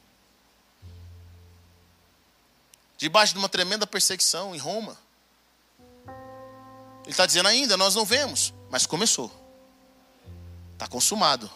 [2.97, 4.97] Debaixo de uma tremenda perseguição em Roma.
[7.03, 9.31] Ele está dizendo ainda, nós não vemos, mas começou.
[10.75, 11.51] Está consumado.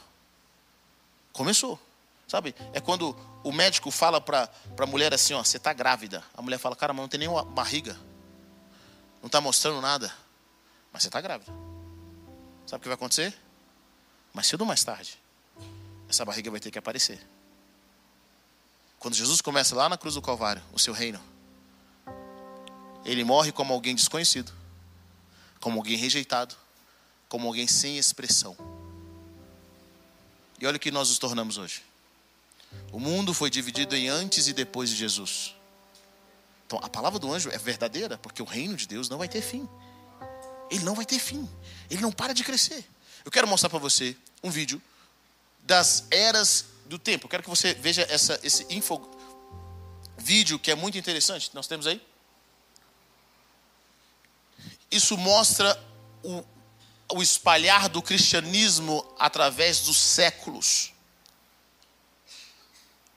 [1.32, 1.80] Começou.
[2.26, 2.52] Sabe?
[2.72, 6.24] É quando o médico fala para a mulher assim: ó, você está grávida.
[6.34, 7.96] A mulher fala: cara, mas não tem nenhuma barriga.
[9.22, 10.12] Não está mostrando nada.
[10.96, 11.52] Mas você está grávida.
[12.66, 13.36] Sabe o que vai acontecer?
[14.32, 15.18] Mais cedo ou mais tarde,
[16.08, 17.20] essa barriga vai ter que aparecer.
[18.98, 21.20] Quando Jesus começa lá na cruz do Calvário, o seu reino,
[23.04, 24.50] ele morre como alguém desconhecido,
[25.60, 26.56] como alguém rejeitado,
[27.28, 28.56] como alguém sem expressão.
[30.58, 31.82] E olha o que nós nos tornamos hoje.
[32.90, 35.54] O mundo foi dividido em antes e depois de Jesus.
[36.66, 39.42] Então a palavra do anjo é verdadeira, porque o reino de Deus não vai ter
[39.42, 39.68] fim
[40.70, 41.48] ele não vai ter fim.
[41.90, 42.84] Ele não para de crescer.
[43.24, 44.80] Eu quero mostrar para você um vídeo
[45.62, 47.26] das eras do tempo.
[47.26, 49.00] Eu quero que você veja essa, esse info
[50.16, 51.50] vídeo que é muito interessante.
[51.54, 52.00] Nós temos aí.
[54.90, 55.78] Isso mostra
[56.22, 56.44] o,
[57.12, 60.92] o espalhar do cristianismo através dos séculos.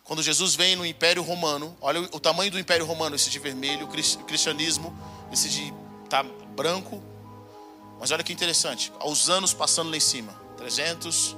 [0.04, 3.38] Quando Jesus vem no Império Romano, olha o, o tamanho do Império Romano, esse de
[3.38, 4.98] vermelho, o cristianismo,
[5.32, 5.72] esse de
[6.10, 7.04] tá, branco,
[8.00, 11.36] mas olha que interessante, aos anos passando lá em cima, 300,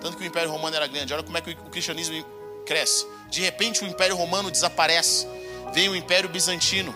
[0.00, 2.24] tanto que o Império Romano era grande, olha como é que o cristianismo
[2.66, 3.06] cresce.
[3.28, 5.26] De repente o Império Romano desaparece,
[5.72, 6.94] vem o Império Bizantino.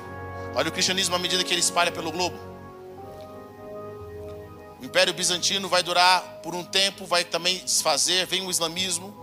[0.55, 2.37] Olha o cristianismo à medida que ele espalha pelo globo.
[4.81, 9.15] O Império Bizantino vai durar por um tempo, vai também desfazer, vem o islamismo.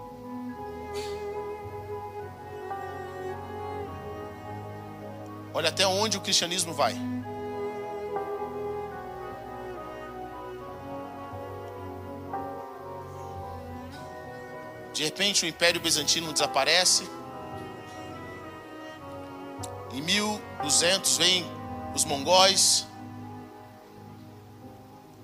[5.53, 6.95] Olha até onde o cristianismo vai.
[14.93, 17.09] De repente o Império Bizantino desaparece.
[19.93, 21.45] Em 1200 vem
[21.93, 22.87] os mongóis.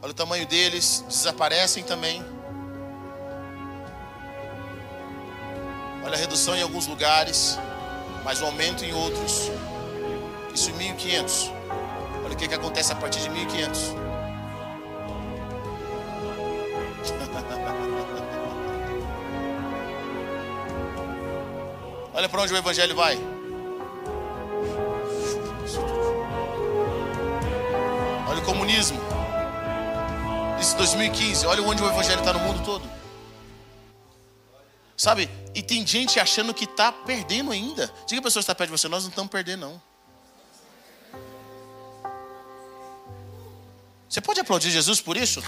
[0.01, 2.23] Olha o tamanho deles, desaparecem também.
[6.03, 7.57] Olha a redução em alguns lugares,
[8.23, 9.51] mas o aumento em outros.
[10.53, 11.51] Isso em 1500.
[12.23, 14.06] Olha o que, que acontece a partir de 1500.
[22.17, 23.15] Olha para onde o evangelho vai.
[28.27, 28.99] Olha o comunismo.
[30.59, 31.45] Isso 2015.
[31.45, 32.89] Olha onde o evangelho está no mundo todo.
[34.97, 35.29] Sabe?
[35.53, 37.93] E tem gente achando que está perdendo ainda.
[38.07, 39.81] Diga a pessoa que está perto de você, nós não estamos perdendo, não.
[44.09, 45.43] Você pode aplaudir Jesus por isso?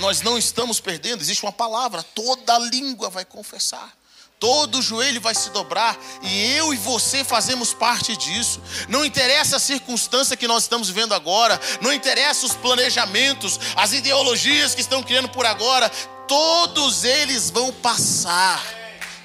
[0.00, 3.92] Nós não estamos perdendo, existe uma palavra, toda língua vai confessar.
[4.38, 8.58] Todo joelho vai se dobrar e eu e você fazemos parte disso.
[8.88, 14.74] Não interessa a circunstância que nós estamos vivendo agora, não interessa os planejamentos, as ideologias
[14.74, 15.90] que estão criando por agora,
[16.26, 18.79] todos eles vão passar.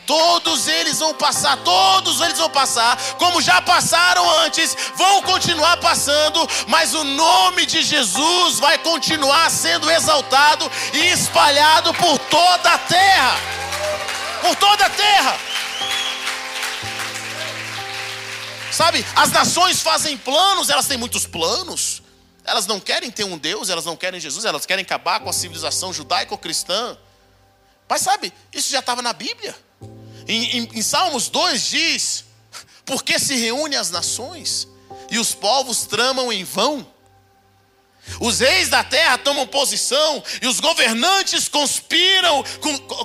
[0.06, 6.48] Todos eles vão passar, todos eles vão passar, como já passaram antes, vão continuar passando,
[6.68, 13.36] mas o nome de Jesus vai continuar sendo exaltado e espalhado por toda a terra.
[14.42, 15.40] Por toda a terra.
[18.72, 22.04] Sabe, as nações fazem planos, elas têm muitos planos.
[22.44, 25.34] Elas não querem ter um Deus, elas não querem Jesus, elas querem acabar com a
[25.34, 26.96] civilização judaico-cristã.
[27.90, 29.56] Mas sabe, isso já estava na Bíblia.
[30.28, 32.26] Em, em, em Salmos 2 diz:
[32.86, 34.68] Porque se reúnem as nações
[35.10, 36.95] e os povos tramam em vão.
[38.20, 42.44] Os reis da terra tomam posição e os governantes conspiram,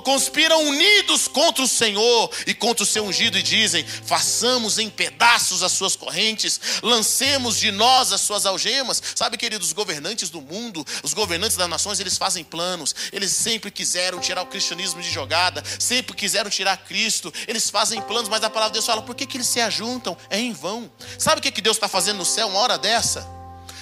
[0.03, 5.63] conspiram unidos contra o Senhor e contra o seu ungido e dizem: façamos em pedaços
[5.63, 9.01] as suas correntes, lancemos de nós as suas algemas.
[9.15, 12.95] Sabe, queridos, os governantes do mundo, os governantes das nações, eles fazem planos.
[13.11, 17.33] Eles sempre quiseram tirar o cristianismo de jogada, sempre quiseram tirar Cristo.
[17.47, 20.17] Eles fazem planos, mas a palavra de Deus fala: por que, que eles se ajuntam?
[20.29, 20.91] É em vão.
[21.17, 23.40] Sabe o que, que Deus está fazendo no céu uma hora dessa?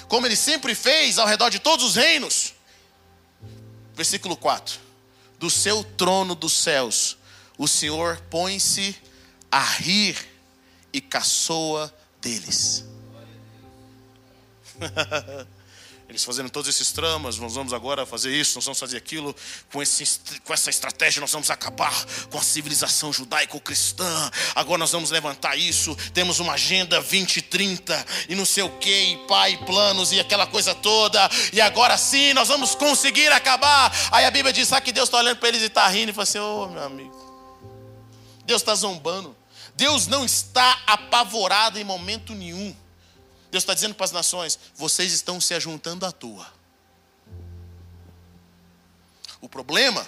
[0.10, 2.56] Como ele sempre fez ao redor de todos os reinos.
[3.96, 4.80] Versículo 4:
[5.38, 7.16] Do seu trono dos céus,
[7.58, 8.96] o Senhor põe-se
[9.52, 10.18] a rir
[10.92, 12.84] e caçoa deles.
[16.10, 19.36] Eles fazendo todos esses tramas, nós vamos agora fazer isso, nós vamos fazer aquilo,
[19.72, 20.04] com, esse,
[20.44, 21.94] com essa estratégia nós vamos acabar
[22.32, 24.32] com a civilização judaico-cristã.
[24.56, 29.28] Agora nós vamos levantar isso, temos uma agenda 2030 e não sei o que, e
[29.28, 33.96] pai, planos e aquela coisa toda, e agora sim nós vamos conseguir acabar.
[34.12, 36.14] Aí a Bíblia diz: sabe que Deus está olhando para eles e está rindo e
[36.14, 37.14] fala assim: Ô oh, meu amigo,
[38.48, 39.38] Deus está zombando.
[39.76, 42.76] Deus não está apavorado em momento nenhum.
[43.52, 46.52] Deus está dizendo para as nações: vocês estão se ajuntando à toa.
[49.42, 50.08] O problema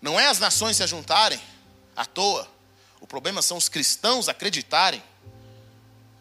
[0.00, 1.40] não é as nações se ajuntarem
[1.96, 2.48] à toa.
[3.00, 5.02] O problema são os cristãos acreditarem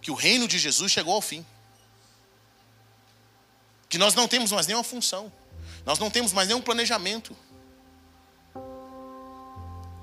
[0.02, 1.46] que o reino de Jesus chegou ao fim.
[3.88, 5.32] Que nós não temos mais nenhuma função.
[5.86, 7.36] Nós não temos mais nenhum planejamento.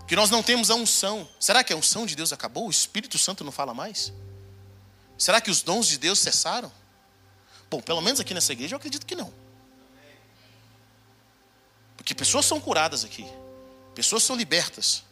[0.07, 1.29] Que nós não temos a unção.
[1.39, 2.69] Será que a unção de Deus acabou?
[2.69, 4.13] O Espírito Santo não fala mais?
[5.19, 6.73] Será que os dons de Deus cessaram?
[7.69, 9.35] Bom, pelo menos aqui nessa igreja eu acredito que não.
[11.97, 13.27] Porque pessoas são curadas aqui,
[13.95, 15.03] pessoas são libertas,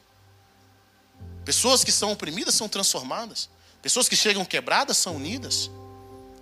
[1.44, 3.50] pessoas que são oprimidas são transformadas,
[3.82, 5.68] pessoas que chegam quebradas são unidas,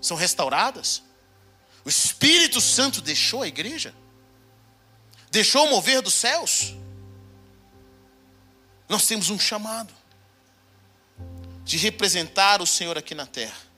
[0.00, 1.02] são restauradas.
[1.84, 3.94] O Espírito Santo deixou a igreja,
[5.30, 6.74] deixou o mover dos céus.
[8.88, 9.92] Nós temos um chamado
[11.64, 13.74] de representar o Senhor aqui na terra.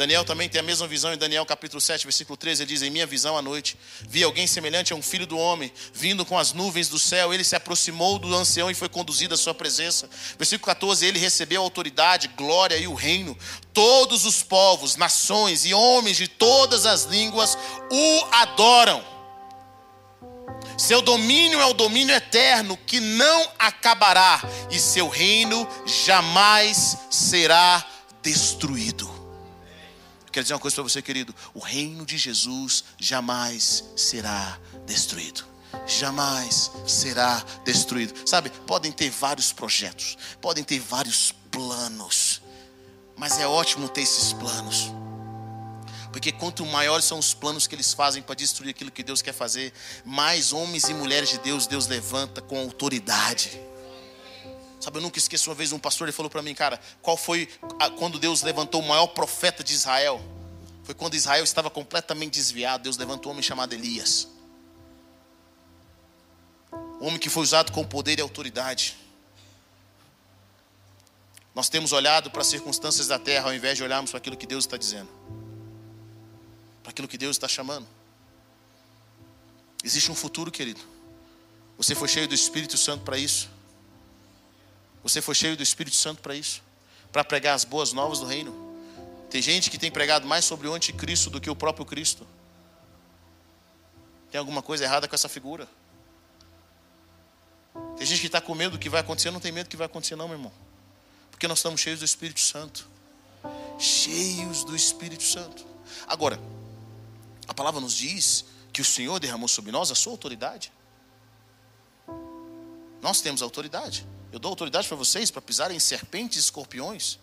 [0.00, 2.88] Daniel também tem a mesma visão em Daniel capítulo 7, versículo 13, ele diz: Em
[2.88, 3.76] minha visão à noite,
[4.08, 7.34] vi alguém semelhante a um filho do homem, vindo com as nuvens do céu.
[7.34, 10.08] Ele se aproximou do ancião e foi conduzido à sua presença.
[10.38, 13.36] Versículo 14: Ele recebeu autoridade, glória e o reino.
[13.74, 17.58] Todos os povos, nações e homens de todas as línguas
[17.90, 19.19] o adoram.
[20.80, 24.40] Seu domínio é o domínio eterno que não acabará,
[24.70, 27.86] e seu reino jamais será
[28.22, 29.06] destruído.
[30.32, 35.44] quero dizer uma coisa para você, querido: o reino de Jesus jamais será destruído.
[35.86, 38.26] Jamais será destruído.
[38.26, 42.40] Sabe, podem ter vários projetos, podem ter vários planos,
[43.18, 44.90] mas é ótimo ter esses planos
[46.12, 49.32] porque quanto maiores são os planos que eles fazem para destruir aquilo que Deus quer
[49.32, 49.72] fazer,
[50.04, 53.60] mais homens e mulheres de Deus Deus levanta com autoridade.
[54.80, 57.48] Sabe, eu nunca esqueço uma vez um pastor ele falou para mim, cara, qual foi
[57.78, 60.20] a, quando Deus levantou o maior profeta de Israel?
[60.82, 64.26] Foi quando Israel estava completamente desviado, Deus levantou um homem chamado Elias.
[67.00, 68.96] Um homem que foi usado com poder e autoridade.
[71.54, 74.46] Nós temos olhado para as circunstâncias da terra ao invés de olharmos para aquilo que
[74.46, 75.39] Deus está dizendo
[76.82, 77.86] para aquilo que Deus está chamando.
[79.82, 80.80] Existe um futuro, querido.
[81.76, 83.50] Você foi cheio do Espírito Santo para isso.
[85.02, 86.62] Você foi cheio do Espírito Santo para isso.
[87.10, 88.70] Para pregar as boas novas do reino.
[89.30, 92.26] Tem gente que tem pregado mais sobre o anticristo do que o próprio Cristo.
[94.30, 95.68] Tem alguma coisa errada com essa figura.
[97.96, 99.76] Tem gente que está com medo do que vai acontecer, não tem medo do que
[99.76, 100.52] vai acontecer, não, meu irmão.
[101.30, 102.88] Porque nós estamos cheios do Espírito Santo.
[103.78, 105.64] Cheios do Espírito Santo.
[106.06, 106.38] Agora,
[107.50, 110.72] a palavra nos diz que o Senhor derramou sobre nós a sua autoridade.
[113.02, 114.06] Nós temos autoridade.
[114.30, 117.18] Eu dou autoridade para vocês para pisarem em serpentes e escorpiões.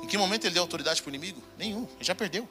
[0.00, 1.42] Em que momento ele deu autoridade para o inimigo?
[1.58, 2.48] Nenhum, ele já perdeu.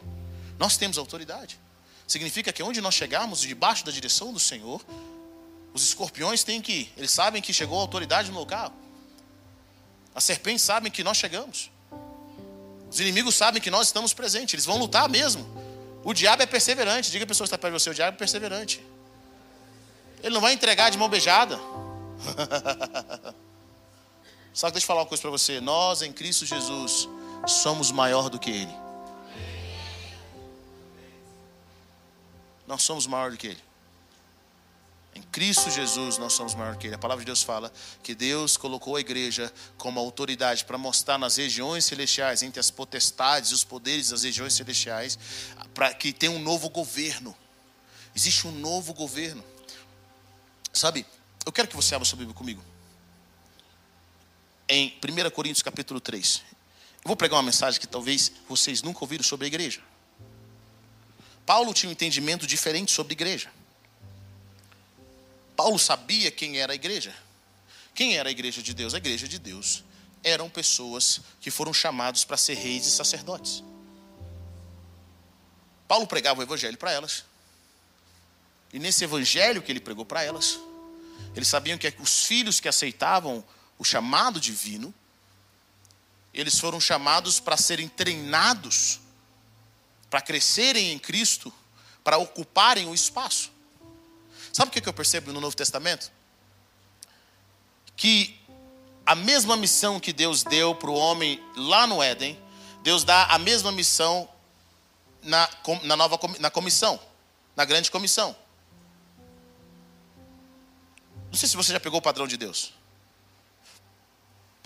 [0.58, 1.58] Nós temos autoridade.
[2.06, 4.86] Significa que onde nós chegarmos, debaixo da direção do Senhor,
[5.74, 6.94] os escorpiões têm que ir.
[6.98, 8.74] Eles sabem que chegou a autoridade no local.
[10.14, 11.72] As serpentes sabem que nós chegamos.
[12.92, 14.56] Os inimigos sabem que nós estamos presentes.
[14.56, 15.69] Eles vão lutar mesmo.
[16.04, 17.12] O diabo é perseverante.
[17.12, 18.84] Diga a pessoa que está perto de você: o diabo é perseverante.
[20.22, 21.60] Ele não vai entregar de mão beijada.
[24.54, 25.62] Só que deixa eu falar uma coisa para você.
[25.62, 27.08] Nós em Cristo Jesus
[27.48, 28.76] somos maior do que Ele.
[32.68, 33.69] Nós somos maior do que Ele.
[35.20, 36.96] Em Cristo Jesus nós somos maior que Ele.
[36.96, 41.36] A palavra de Deus fala que Deus colocou a igreja como autoridade para mostrar nas
[41.36, 45.20] regiões celestiais, entre as potestades e os poderes das regiões celestiais,
[45.74, 47.36] para que tem um novo governo.
[48.16, 49.44] Existe um novo governo.
[50.72, 51.06] Sabe,
[51.46, 52.64] eu quero que você abra sua Bíblia comigo.
[54.70, 56.44] Em 1 Coríntios capítulo 3.
[57.04, 59.82] Eu vou pregar uma mensagem que talvez vocês nunca ouviram sobre a igreja.
[61.46, 63.59] Paulo tinha um entendimento diferente sobre a igreja.
[65.60, 67.14] Paulo sabia quem era a igreja.
[67.94, 68.94] Quem era a igreja de Deus?
[68.94, 69.84] A igreja de Deus
[70.24, 73.62] eram pessoas que foram chamados para ser reis e sacerdotes.
[75.86, 77.26] Paulo pregava o evangelho para elas.
[78.72, 80.58] E nesse evangelho que ele pregou para elas,
[81.36, 83.44] eles sabiam que os filhos que aceitavam
[83.78, 84.94] o chamado divino,
[86.34, 89.02] eles foram chamados para serem treinados,
[90.10, 91.54] para crescerem em Cristo,
[92.02, 93.59] para ocuparem o espaço.
[94.52, 96.12] Sabe o que eu percebo no Novo Testamento?
[97.96, 98.40] Que
[99.06, 102.40] a mesma missão que Deus deu para o homem lá no Éden,
[102.84, 104.30] Deus dá a mesma missão
[105.22, 105.50] na,
[105.84, 107.00] na nova na comissão,
[107.56, 108.36] na grande comissão.
[111.32, 112.74] Não sei se você já pegou o padrão de Deus.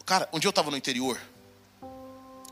[0.05, 1.19] Cara, um dia eu estava no interior,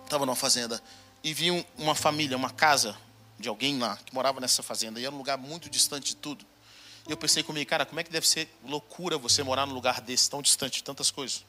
[0.04, 0.82] estava numa fazenda,
[1.24, 2.98] e vi uma família, uma casa
[3.38, 6.46] de alguém lá, que morava nessa fazenda, e era um lugar muito distante de tudo.
[7.08, 10.02] E eu pensei comigo, cara, como é que deve ser loucura você morar num lugar
[10.02, 11.46] desse, tão distante de tantas coisas?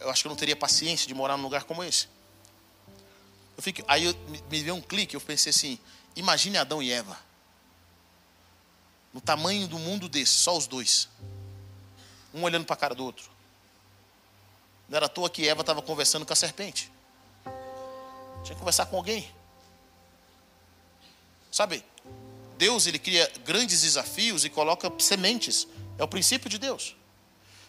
[0.00, 2.08] Eu acho que eu não teria paciência de morar num lugar como esse.
[3.56, 5.78] Eu fico, aí eu, me, veio um clique, eu pensei assim,
[6.14, 7.18] imagine Adão e Eva
[9.12, 11.08] no tamanho do mundo desse, só os dois.
[12.32, 13.30] Um olhando para a cara do outro.
[14.88, 16.90] Não era à toa que Eva estava conversando com a serpente.
[18.44, 19.28] Tinha que conversar com alguém.
[21.50, 21.84] Sabe,
[22.58, 25.66] Deus ele cria grandes desafios e coloca sementes.
[25.96, 26.96] É o princípio de Deus.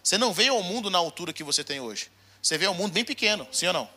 [0.04, 2.12] Você não veio ao mundo na altura que você tem hoje.
[2.42, 3.90] Você veio ao mundo bem pequeno, sim ou não?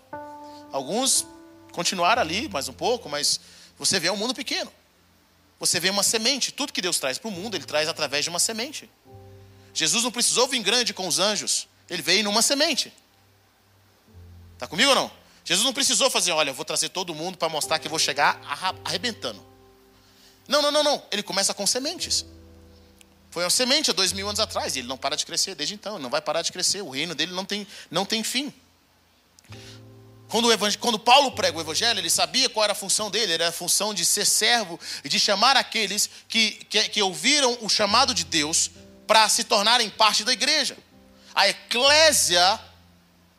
[0.71, 1.27] Alguns
[1.73, 3.41] continuaram ali mais um pouco, mas
[3.79, 4.71] você vê um mundo pequeno.
[5.59, 6.53] Você vê uma semente.
[6.53, 8.91] Tudo que Deus traz para o mundo, Ele traz através de uma semente.
[9.73, 11.67] Jesus não precisou vir grande com os anjos.
[11.89, 12.93] Ele veio numa semente.
[14.55, 15.11] Está comigo ou não?
[15.45, 17.99] Jesus não precisou fazer, olha, eu vou trazer todo mundo para mostrar que eu vou
[17.99, 18.41] chegar
[18.85, 19.52] arrebentando.
[20.49, 21.03] Não, não, não, não.
[21.11, 22.25] Ele começa com sementes.
[23.31, 25.75] Foi uma semente há dois mil anos atrás, e ele não para de crescer desde
[25.75, 28.53] então, ele não vai parar de crescer, o reino dele não tem, não tem fim.
[30.29, 33.53] Quando, quando, Paulo prega o evangelho, ele sabia qual era a função dele, era a
[33.53, 38.25] função de ser servo e de chamar aqueles que, que, que ouviram o chamado de
[38.25, 38.71] Deus
[39.07, 40.77] para se tornarem parte da igreja.
[41.35, 42.61] A eclésia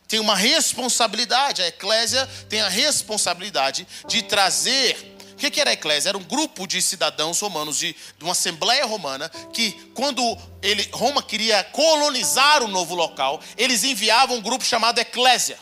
[0.08, 5.13] tem uma responsabilidade, a eclésia tem a responsabilidade de trazer.
[5.44, 6.08] Que, que era a eclésia?
[6.08, 10.22] Era um grupo de cidadãos romanos, de, de uma assembleia romana, que quando
[10.62, 15.60] ele, Roma queria colonizar um novo local, eles enviavam um grupo chamado eclésia.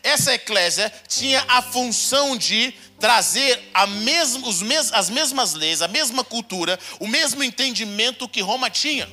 [0.00, 3.68] Essa eclésia tinha a função de trazer
[4.46, 9.10] os mes, as mesmas leis, a mesma cultura, o mesmo entendimento que Roma tinha.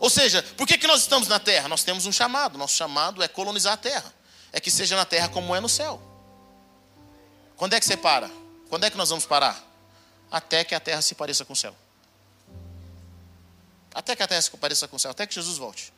[0.00, 1.68] Ou seja, por que, que nós estamos na terra?
[1.68, 2.58] Nós temos um chamado.
[2.58, 4.12] Nosso chamado é colonizar a terra.
[4.52, 6.11] É que seja na terra como é no céu.
[7.62, 8.28] Quando é que você para?
[8.68, 9.56] Quando é que nós vamos parar?
[10.28, 11.72] Até que a terra se pareça com o céu.
[13.94, 15.12] Até que a terra se pareça com o céu.
[15.12, 15.92] Até que Jesus volte.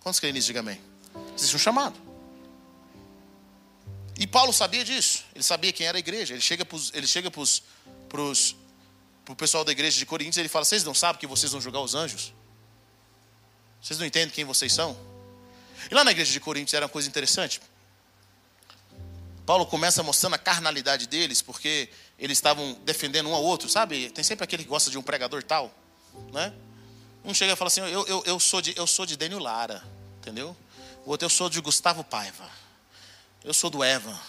[0.00, 0.48] Quantos creem nisso?
[0.48, 0.80] Diga amém.
[1.36, 1.96] Existe um chamado.
[4.18, 5.24] E Paulo sabia disso.
[5.36, 6.34] Ele sabia quem era a igreja.
[6.34, 7.62] Ele chega para os ele chega pros,
[8.08, 8.56] pros,
[9.36, 11.94] pessoal da igreja de Coríntios, ele fala: Vocês não sabem que vocês vão julgar os
[11.94, 12.34] anjos?
[13.80, 14.98] Vocês não entendem quem vocês são?
[15.88, 17.60] E lá na igreja de Coríntios era uma coisa interessante.
[19.48, 21.88] Paulo começa mostrando a carnalidade deles, porque
[22.18, 24.10] eles estavam defendendo um ao outro, sabe?
[24.10, 25.72] Tem sempre aquele que gosta de um pregador tal,
[26.34, 26.52] né?
[27.24, 29.82] Um chega e fala assim: eu, eu, eu, sou de, eu sou de Daniel Lara,
[30.18, 30.54] entendeu?
[31.06, 32.46] O outro, eu sou de Gustavo Paiva.
[33.42, 34.20] Eu sou do Evan.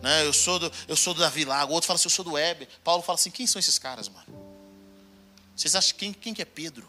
[0.00, 0.24] Né?
[0.24, 1.72] Eu, sou do, eu sou do Davi Lago.
[1.72, 2.66] O outro fala assim: eu sou do Weber.
[2.82, 4.26] Paulo fala assim: quem são esses caras, mano?
[5.54, 6.88] Vocês acham quem, quem que é Pedro?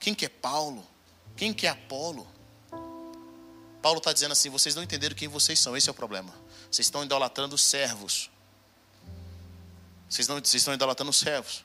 [0.00, 0.84] Quem que é Paulo?
[1.36, 2.26] Quem que é Apolo?
[3.80, 6.34] Paulo está dizendo assim: vocês não entenderam quem vocês são, esse é o problema.
[6.70, 8.30] Vocês estão idolatrando servos.
[10.08, 11.64] Vocês, não, vocês estão idolatrando servos.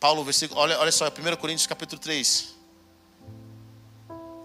[0.00, 2.54] Paulo, versículo, olha, olha só, 1 Coríntios capítulo 3.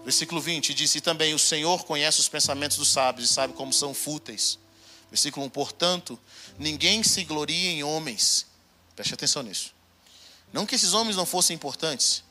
[0.04, 3.72] Versículo 20 diz: E também o Senhor conhece os pensamentos dos sábios e sabe como
[3.72, 4.58] são fúteis.
[5.10, 6.18] Versículo 1: Portanto,
[6.58, 8.46] ninguém se glorie em homens.
[8.94, 9.72] Preste atenção nisso.
[10.52, 12.22] Não que esses homens não fossem importantes,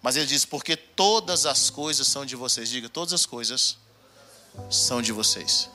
[0.00, 2.68] mas ele diz: Porque todas as coisas são de vocês.
[2.68, 3.76] Diga, todas as coisas
[4.70, 5.68] são de vocês.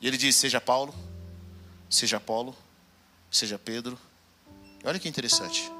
[0.00, 0.94] E ele diz: Seja Paulo,
[1.90, 2.56] seja Apolo,
[3.30, 3.98] seja Pedro.
[4.82, 5.70] E olha que interessante.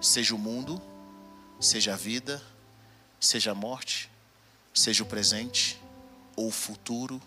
[0.00, 0.80] Seja o mundo,
[1.60, 2.42] seja a vida,
[3.18, 4.10] seja a morte,
[4.72, 5.80] seja o presente
[6.36, 7.20] ou o futuro,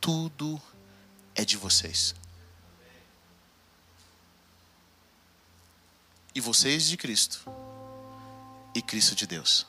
[0.00, 0.60] tudo
[1.34, 2.14] é de vocês.
[6.34, 7.44] E vocês de Cristo,
[8.74, 9.66] e Cristo de Deus.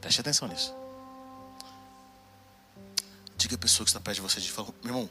[0.00, 0.85] Preste atenção nisso.
[3.46, 5.08] Diga a pessoa que está perto de você, fala, meu irmão,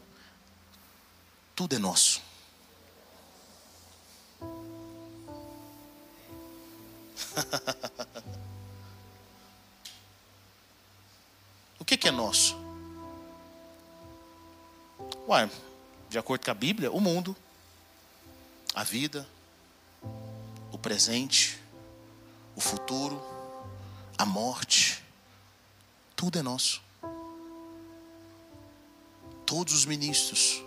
[1.55, 2.21] tudo é nosso.
[11.79, 12.57] o que, que é nosso?
[15.29, 15.49] Ué,
[16.09, 17.33] de acordo com a Bíblia, o mundo,
[18.73, 19.25] a vida,
[20.73, 21.57] o presente,
[22.53, 23.23] o futuro,
[24.17, 25.01] a morte,
[26.17, 26.83] tudo é nosso.
[29.45, 30.63] Todos os ministros,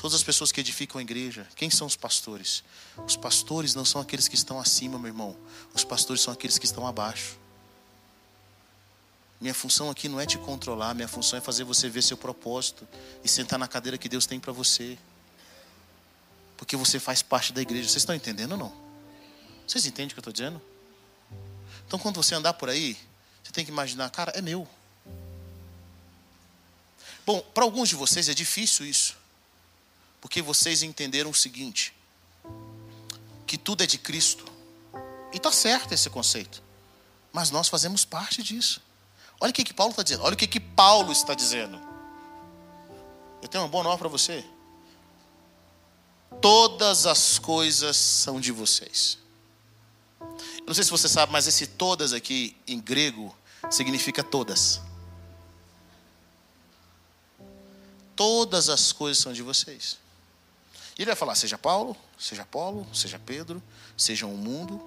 [0.00, 2.64] Todas as pessoas que edificam a igreja, quem são os pastores?
[3.06, 5.36] Os pastores não são aqueles que estão acima, meu irmão.
[5.74, 7.36] Os pastores são aqueles que estão abaixo.
[9.38, 12.88] Minha função aqui não é te controlar, minha função é fazer você ver seu propósito
[13.22, 14.96] e sentar na cadeira que Deus tem para você.
[16.56, 17.86] Porque você faz parte da igreja.
[17.86, 18.72] Vocês estão entendendo ou não?
[19.68, 20.62] Vocês entendem o que eu estou dizendo?
[21.86, 22.96] Então, quando você andar por aí,
[23.44, 24.66] você tem que imaginar, cara, é meu.
[27.26, 29.16] Bom, para alguns de vocês é difícil isso.
[30.20, 31.94] Porque vocês entenderam o seguinte:
[33.46, 34.44] que tudo é de Cristo.
[35.32, 36.62] E está certo esse conceito.
[37.32, 38.82] Mas nós fazemos parte disso.
[39.40, 40.24] Olha o que, que Paulo está dizendo.
[40.24, 41.80] Olha o que, que Paulo está dizendo.
[43.40, 44.44] Eu tenho uma boa nova para você.
[46.40, 49.18] Todas as coisas são de vocês.
[50.20, 53.34] Eu não sei se você sabe, mas esse todas aqui em grego
[53.70, 54.80] significa todas.
[58.20, 59.96] Todas as coisas são de vocês.
[60.98, 63.62] E ele vai falar: seja Paulo, seja Apolo, seja Pedro,
[63.96, 64.78] seja o um mundo,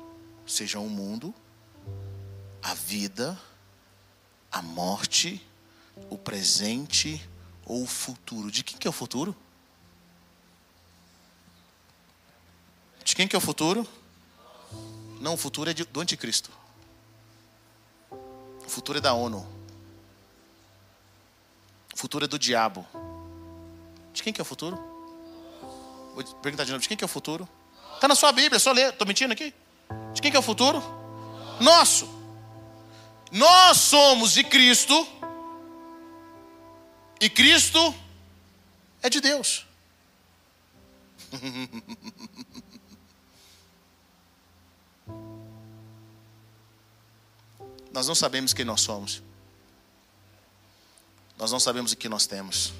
[0.45, 1.34] seja o um mundo,
[2.61, 3.36] a vida,
[4.51, 5.43] a morte,
[6.11, 7.27] o presente
[7.65, 8.51] ou o futuro.
[8.51, 9.36] De quem que é o futuro?
[13.03, 13.88] De quem que é o futuro?
[15.19, 16.51] Não, o futuro é do anticristo.
[18.11, 19.43] O futuro é da ONU.
[21.95, 22.86] O futuro é do diabo.
[24.14, 24.78] De quem que é o futuro?
[26.14, 27.49] Vou perguntar de novo: de quem que é o futuro?
[27.95, 28.89] Está na sua Bíblia, é só ler.
[28.89, 29.53] Estou mentindo aqui?
[30.14, 30.82] De quem que é o futuro?
[31.59, 32.07] Nosso.
[33.32, 35.07] Nós somos de Cristo.
[37.20, 37.95] E Cristo
[39.01, 39.66] é de Deus.
[47.91, 49.24] nós não sabemos quem nós somos.
[51.38, 52.74] Nós não sabemos o que nós temos.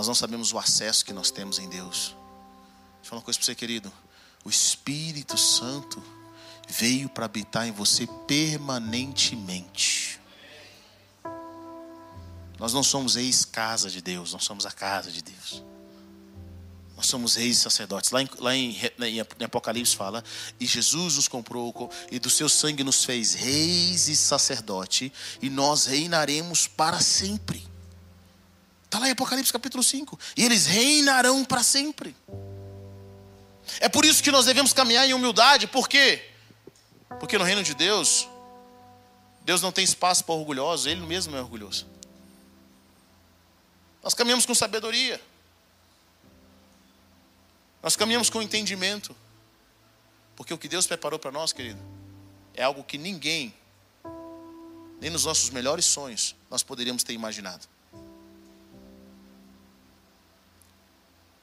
[0.00, 1.98] Nós não sabemos o acesso que nós temos em Deus.
[1.98, 3.92] Deixa eu falar uma coisa para você, querido.
[4.42, 6.02] O Espírito Santo
[6.66, 10.18] veio para habitar em você permanentemente.
[12.58, 15.62] Nós não somos ex-casa de Deus, nós somos a casa de Deus.
[16.96, 18.10] Nós somos reis e sacerdotes.
[18.10, 18.78] Lá em, lá em,
[19.38, 20.24] em Apocalipse fala:
[20.58, 25.84] E Jesus nos comprou, e do seu sangue nos fez reis e sacerdote, e nós
[25.84, 27.68] reinaremos para sempre.
[28.90, 30.18] Está lá em Apocalipse capítulo 5.
[30.36, 32.16] E eles reinarão para sempre.
[33.78, 36.28] É por isso que nós devemos caminhar em humildade, por quê?
[37.20, 38.28] Porque no reino de Deus,
[39.42, 41.86] Deus não tem espaço para orgulhosos, Ele mesmo é orgulhoso.
[44.02, 45.20] Nós caminhamos com sabedoria.
[47.80, 49.14] Nós caminhamos com entendimento.
[50.34, 51.80] Porque o que Deus preparou para nós, querido,
[52.54, 53.54] é algo que ninguém,
[55.00, 57.68] nem nos nossos melhores sonhos, nós poderíamos ter imaginado.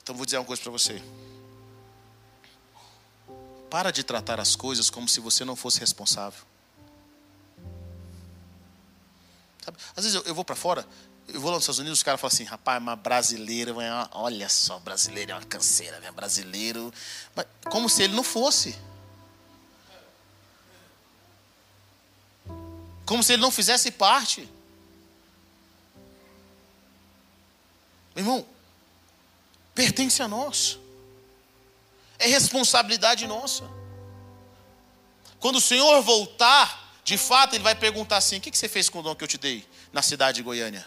[0.07, 1.03] Então vou dizer uma coisa para você.
[3.69, 6.45] Para de tratar as coisas como se você não fosse responsável.
[9.65, 9.77] Sabe?
[9.97, 10.87] Às vezes eu, eu vou para fora,
[11.27, 13.75] eu vou lá nos Estados Unidos, os caras falam assim, rapaz, mas brasileiro,
[14.13, 16.09] olha só, brasileiro é uma canseira, né?
[16.09, 16.89] brasileiro.
[17.35, 18.79] Mas, como se ele não fosse.
[23.05, 24.49] Como se ele não fizesse parte.
[28.15, 28.56] Meu irmão,
[29.77, 30.79] pertence a nós.
[32.17, 33.63] É responsabilidade nossa.
[35.39, 38.99] Quando o Senhor voltar, de fato, Ele vai perguntar assim: o que você fez com
[38.99, 39.63] o dom que eu te dei
[39.93, 40.83] na cidade de Goiânia?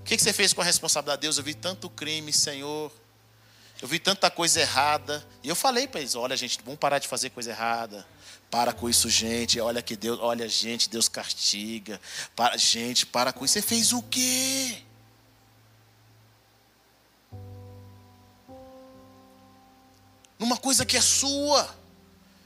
[0.00, 1.22] O que você fez com a responsabilidade?
[1.22, 2.92] Deus, eu vi tanto crime, Senhor.
[3.82, 5.26] Eu vi tanta coisa errada.
[5.42, 8.06] E eu falei para eles: olha, gente, vamos parar de fazer coisa errada.
[8.48, 9.58] Para com isso, gente.
[9.58, 12.00] Olha que Deus, olha, gente, Deus castiga.
[12.36, 13.54] Para, gente, para com isso.
[13.54, 14.85] Você fez o quê?
[20.38, 21.74] Numa coisa que é sua,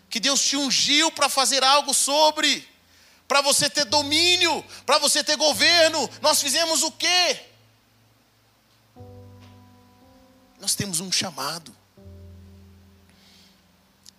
[0.08, 2.68] que Deus te ungiu para fazer algo sobre,
[3.26, 6.08] para você ter domínio, para você ter governo.
[6.20, 7.46] Nós fizemos o quê?
[10.60, 11.74] Nós temos um chamado.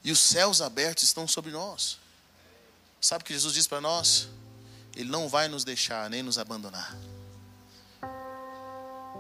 [0.04, 2.00] E os céus abertos estão sobre nós.
[3.00, 4.28] Sabe o que Jesus diz para nós?
[4.96, 6.98] Ele não vai nos deixar nem nos abandonar.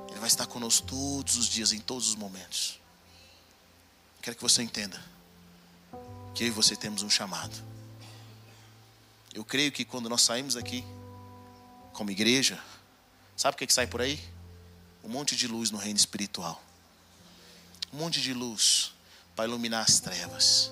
[0.09, 2.80] Ele vai estar conosco todos os dias, em todos os momentos.
[4.21, 5.01] Quero que você entenda
[6.33, 7.55] que eu e você temos um chamado.
[9.33, 10.83] Eu creio que quando nós saímos daqui,
[11.93, 12.61] como igreja,
[13.35, 14.19] sabe o que, é que sai por aí?
[15.03, 16.61] Um monte de luz no reino espiritual
[17.93, 18.93] um monte de luz
[19.35, 20.71] para iluminar as trevas.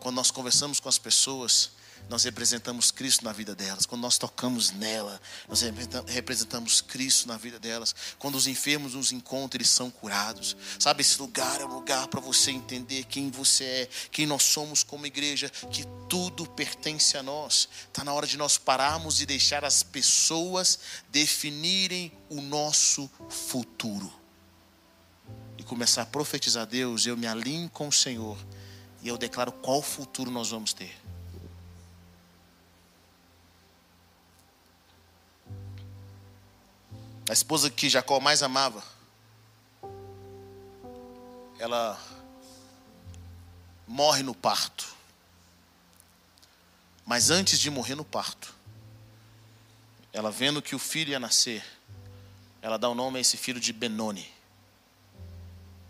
[0.00, 1.70] Quando nós conversamos com as pessoas,
[2.12, 3.86] nós representamos Cristo na vida delas.
[3.86, 5.62] Quando nós tocamos nela, nós
[6.06, 7.94] representamos Cristo na vida delas.
[8.18, 10.56] Quando os enfermos nos encontram, eles são curados.
[10.78, 14.82] Sabe, esse lugar é um lugar para você entender quem você é, quem nós somos
[14.82, 17.68] como igreja, que tudo pertence a nós.
[17.88, 20.78] Está na hora de nós pararmos e deixar as pessoas
[21.10, 24.12] definirem o nosso futuro
[25.56, 28.36] e começar a profetizar Deus, eu me alinho com o Senhor
[29.02, 31.01] e eu declaro qual futuro nós vamos ter.
[37.32, 38.84] A esposa que Jacó mais amava,
[41.58, 41.98] ela
[43.88, 44.86] morre no parto.
[47.06, 48.54] Mas antes de morrer no parto,
[50.12, 51.64] ela vendo que o filho ia nascer,
[52.60, 54.30] ela dá o nome a esse filho de Benoni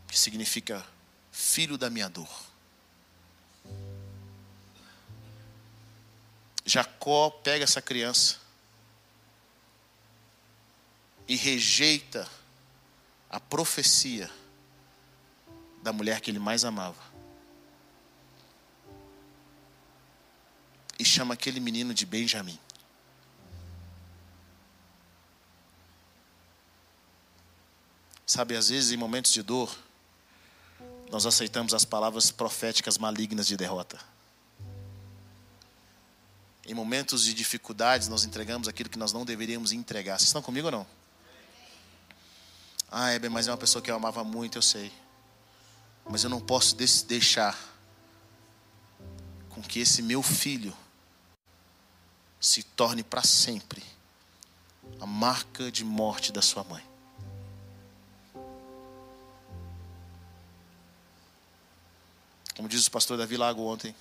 [0.06, 0.86] que significa
[1.32, 2.30] filho da minha dor.
[6.64, 8.41] Jacó pega essa criança
[11.26, 12.28] e rejeita
[13.30, 14.30] a profecia
[15.82, 17.00] da mulher que ele mais amava.
[20.98, 22.58] E chama aquele menino de Benjamim.
[28.26, 29.76] Sabe, às vezes em momentos de dor,
[31.10, 33.98] nós aceitamos as palavras proféticas malignas de derrota.
[36.64, 40.18] Em momentos de dificuldades, nós entregamos aquilo que nós não deveríamos entregar.
[40.18, 41.01] Vocês estão comigo ou não?
[42.94, 44.92] Ah, Eber, mas é uma pessoa que eu amava muito, eu sei.
[46.04, 46.76] Mas eu não posso
[47.06, 47.58] deixar
[49.48, 50.76] com que esse meu filho
[52.38, 53.82] se torne para sempre
[55.00, 56.84] a marca de morte da sua mãe.
[62.54, 63.96] Como diz o pastor Davi Lago ontem,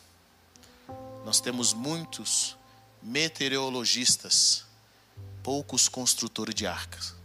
[1.23, 2.57] nós temos muitos
[3.01, 4.65] meteorologistas,
[5.41, 7.20] poucos construtores de arcas.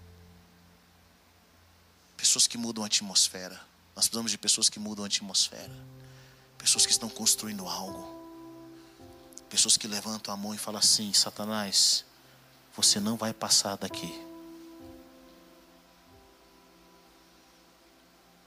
[2.16, 3.60] Pessoas que mudam a atmosfera.
[3.94, 5.72] Nós precisamos de pessoas que mudam a atmosfera.
[6.58, 8.14] Pessoas que estão construindo algo.
[9.48, 12.04] Pessoas que levantam a mão e falam assim: Satanás,
[12.76, 14.26] você não vai passar daqui.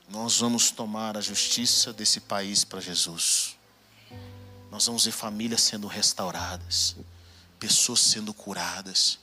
[0.09, 3.55] nós vamos tomar a justiça desse país para Jesus.
[4.72, 6.95] Nós vamos ver famílias sendo restauradas,
[7.59, 9.20] pessoas sendo curadas.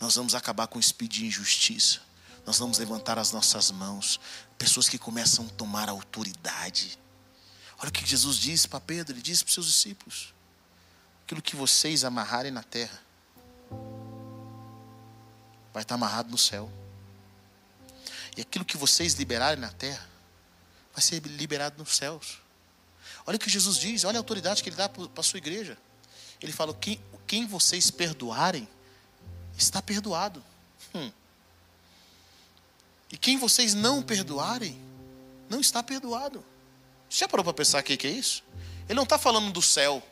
[0.00, 2.00] Nós vamos acabar com o espírito de injustiça.
[2.46, 4.20] Nós vamos levantar as nossas mãos.
[4.58, 6.98] Pessoas que começam a tomar autoridade.
[7.78, 10.34] Olha o que Jesus disse para Pedro: Ele disse para os seus discípulos:
[11.24, 13.00] Aquilo que vocês amarrarem na terra,
[15.72, 16.70] vai estar amarrado no céu.
[18.36, 20.08] E aquilo que vocês liberarem na terra,
[20.92, 22.40] vai ser liberado nos céus.
[23.26, 25.78] Olha o que Jesus diz, olha a autoridade que ele dá para a sua igreja.
[26.40, 28.68] Ele fala: quem, quem vocês perdoarem,
[29.56, 30.42] está perdoado.
[30.94, 31.10] Hum.
[33.14, 34.76] E quem vocês não perdoarem,
[35.48, 36.44] não está perdoado.
[37.08, 38.42] Você já parou para pensar o que é isso?
[38.88, 40.02] Ele não está falando do céu.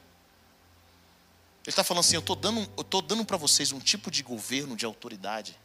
[1.64, 4.76] Ele está falando assim: eu estou dando, eu dando para vocês um tipo de governo,
[4.76, 5.58] de autoridade,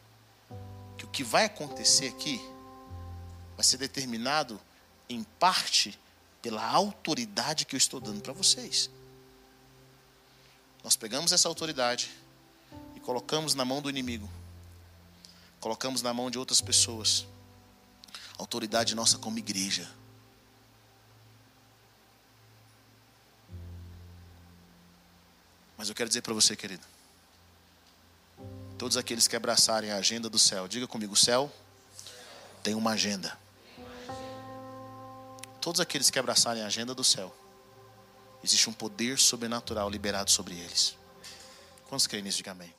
[0.96, 2.40] que o que vai acontecer aqui
[3.54, 4.60] vai ser determinado
[5.08, 5.96] em parte
[6.42, 8.90] pela autoridade que eu estou dando para vocês.
[10.82, 12.10] Nós pegamos essa autoridade
[12.96, 14.28] e colocamos na mão do inimigo,
[15.60, 17.26] colocamos na mão de outras pessoas,
[18.38, 19.88] autoridade nossa como igreja.
[25.76, 26.84] Mas eu quero dizer para você, querido,
[28.76, 31.52] todos aqueles que abraçarem a agenda do céu, diga comigo: o céu
[32.62, 33.38] tem uma agenda.
[35.60, 37.34] Todos aqueles que abraçarem a agenda do céu,
[38.42, 40.96] existe um poder sobrenatural liberado sobre eles.
[41.88, 42.38] Quantos creem nisso?
[42.38, 42.77] Diga amém.